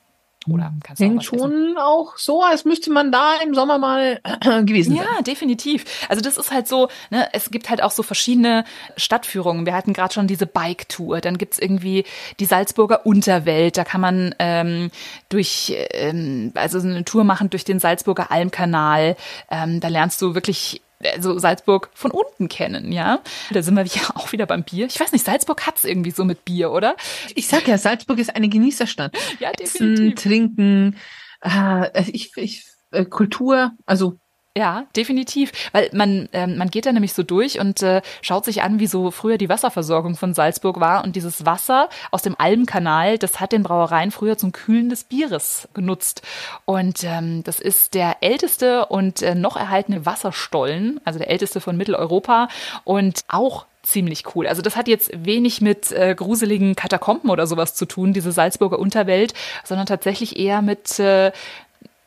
[0.48, 1.38] Oder kannst du auch Klingt was essen.
[1.38, 4.20] schon auch so, als müsste man da im Sommer mal
[4.64, 5.04] gewesen sein.
[5.04, 5.84] Ja, definitiv.
[6.08, 8.64] Also das ist halt so, ne, es gibt halt auch so verschiedene
[8.96, 9.66] Stadtführungen.
[9.66, 12.04] Wir hatten gerade schon diese Bike-Tour, dann gibt's irgendwie
[12.40, 14.90] die Salzburger Unterwelt, da kann man ähm,
[15.28, 19.16] durch, ähm, also so eine Tour machen durch den Salzburger Almkanal.
[19.50, 23.20] Ähm, da lernst du wirklich also Salzburg von unten kennen, ja.
[23.50, 24.86] Da sind wir ja auch wieder beim Bier.
[24.86, 26.96] Ich weiß nicht, Salzburg hat's irgendwie so mit Bier, oder?
[27.34, 29.16] Ich sag ja, Salzburg ist eine Genießerstadt.
[29.38, 30.22] Ja, Essen, definitiv.
[30.22, 30.96] trinken,
[31.42, 34.18] äh, ich, ich, äh, Kultur, also
[34.56, 35.52] Ja, definitiv.
[35.72, 38.86] Weil man, ähm, man geht da nämlich so durch und äh, schaut sich an, wie
[38.86, 41.04] so früher die Wasserversorgung von Salzburg war.
[41.04, 45.68] Und dieses Wasser aus dem Almkanal, das hat den Brauereien früher zum Kühlen des Bieres
[45.74, 46.22] genutzt.
[46.64, 51.76] Und ähm, das ist der älteste und äh, noch erhaltene Wasserstollen, also der älteste von
[51.76, 52.48] Mitteleuropa
[52.84, 54.46] und auch ziemlich cool.
[54.46, 58.78] Also das hat jetzt wenig mit äh, gruseligen Katakomben oder sowas zu tun, diese Salzburger
[58.78, 59.34] Unterwelt,
[59.64, 61.30] sondern tatsächlich eher mit, äh,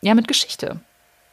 [0.02, 0.80] ja, mit Geschichte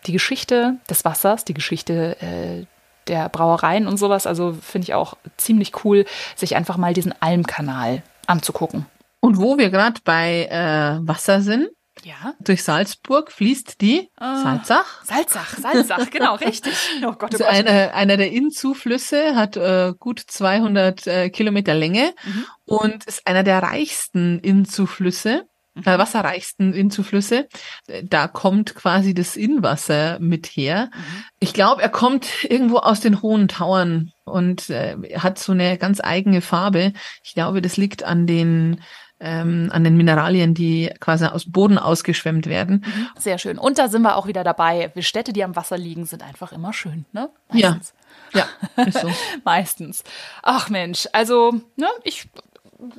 [0.07, 2.67] die Geschichte des Wassers, die Geschichte äh,
[3.09, 4.27] der Brauereien und sowas.
[4.27, 6.05] Also finde ich auch ziemlich cool,
[6.35, 8.87] sich einfach mal diesen Almkanal anzugucken.
[9.21, 11.69] Und wo wir gerade bei äh, Wasser sind,
[12.05, 12.35] Ja.
[12.41, 14.43] durch Salzburg fließt die Ah.
[14.43, 15.05] Salzach.
[15.05, 16.75] Salzach, Salzach, genau, richtig.
[17.05, 17.49] Oh Gott, oh Also Gott.
[17.49, 22.45] einer, der Innenzuflüsse hat äh, gut 200 äh, Kilometer Länge Mhm.
[22.67, 25.49] und ist einer der reichsten Innenzuflüsse, Mhm.
[25.85, 27.49] Äh, wasserreichsten Innenzuflüsse.
[27.87, 30.91] Äh, Da kommt quasi das Innenwasser mit her.
[30.93, 31.25] Mhm.
[31.41, 36.01] Ich glaube, er kommt irgendwo aus den hohen Tauern und äh, hat so eine ganz
[36.03, 36.93] eigene Farbe.
[37.23, 38.81] Ich glaube, das liegt an den
[39.19, 42.85] ähm, an den Mineralien, die quasi aus dem Boden ausgeschwemmt werden.
[43.19, 43.57] Sehr schön.
[43.57, 44.91] Und da sind wir auch wieder dabei.
[44.93, 47.31] Wir Städte, die am Wasser liegen, sind einfach immer schön, ne?
[47.53, 47.71] Ja.
[47.71, 47.95] Meistens.
[48.35, 48.47] Ja,
[48.85, 49.11] ist so.
[49.45, 50.05] Meistens.
[50.43, 52.29] Ach Mensch, also, ne, ich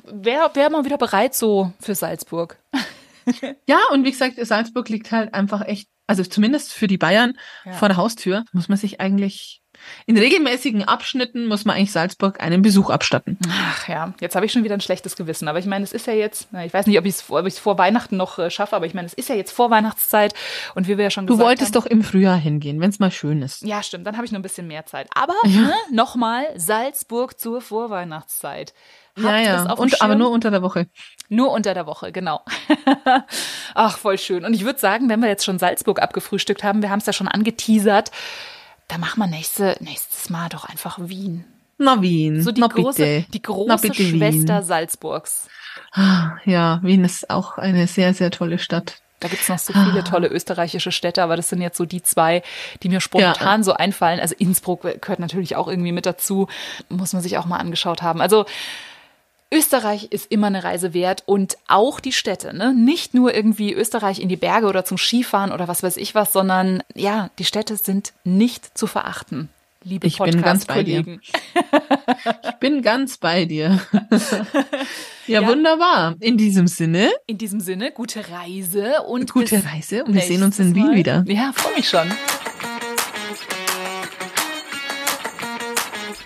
[0.04, 2.58] wäre wär mal wieder bereit so für Salzburg.
[3.66, 7.34] Ja, und wie gesagt, Salzburg liegt halt einfach echt, also zumindest für die Bayern
[7.66, 7.72] Ja.
[7.72, 9.60] vor der Haustür, muss man sich eigentlich,
[10.06, 13.38] in regelmäßigen Abschnitten muss man eigentlich Salzburg einen Besuch abstatten.
[13.48, 15.46] Ach ja, jetzt habe ich schon wieder ein schlechtes Gewissen.
[15.46, 17.78] Aber ich meine, es ist ja jetzt, ich weiß nicht, ob ich es ich's vor
[17.78, 20.34] Weihnachten noch äh, schaffe, aber ich meine, es ist ja jetzt vor Weihnachtszeit
[20.74, 22.98] und wie wir ja schon Du gesagt wolltest haben, doch im Frühjahr hingehen, wenn es
[22.98, 23.62] mal schön ist.
[23.62, 25.08] Ja, stimmt, dann habe ich noch ein bisschen mehr Zeit.
[25.14, 28.72] Aber ne, nochmal Salzburg zur Vorweihnachtszeit.
[29.22, 29.72] Habt ja, es ja.
[29.72, 30.86] Und, aber nur unter der Woche.
[31.28, 32.42] Nur unter der Woche, genau.
[33.74, 34.44] Ach, voll schön.
[34.44, 37.12] Und ich würde sagen, wenn wir jetzt schon Salzburg abgefrühstückt haben, wir haben es ja
[37.12, 38.10] schon angeteasert,
[38.88, 41.44] da machen wir nächste, nächstes Mal doch einfach Wien.
[41.78, 43.26] Na Wien, So die na große, bitte.
[43.32, 44.64] die große bitte Schwester Wien.
[44.64, 45.48] Salzburgs.
[45.92, 48.96] Ah, Ja, Wien ist auch eine sehr, sehr tolle Stadt.
[49.20, 49.84] Da gibt's noch so Ah.
[49.84, 52.42] viele tolle österreichische Städte, aber das sind jetzt so die zwei,
[52.82, 54.20] die mir spontan so einfallen.
[54.20, 56.46] Also Innsbruck gehört natürlich auch irgendwie mit dazu,
[56.88, 58.20] muss man sich auch mal angeschaut haben.
[58.20, 58.46] Also
[59.50, 62.74] Österreich ist immer eine Reise wert und auch die Städte, ne?
[62.74, 66.34] Nicht nur irgendwie Österreich in die Berge oder zum Skifahren oder was weiß ich was,
[66.34, 69.48] sondern ja, die Städte sind nicht zu verachten.
[69.84, 71.04] Liebe Ich bin ganz bei dir.
[72.42, 73.78] Ich bin ganz bei dir.
[75.28, 75.46] ja, Ja.
[75.48, 76.16] wunderbar.
[76.20, 80.42] In diesem Sinne, In diesem Sinne, gute Reise und gute bis Reise und wir sehen
[80.42, 80.96] uns in Wien Mal.
[80.96, 81.24] wieder.
[81.28, 82.10] Ja, freue mich schon.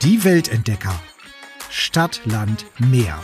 [0.03, 0.99] Die Weltentdecker.
[1.75, 3.18] Stadt, Land, Meer.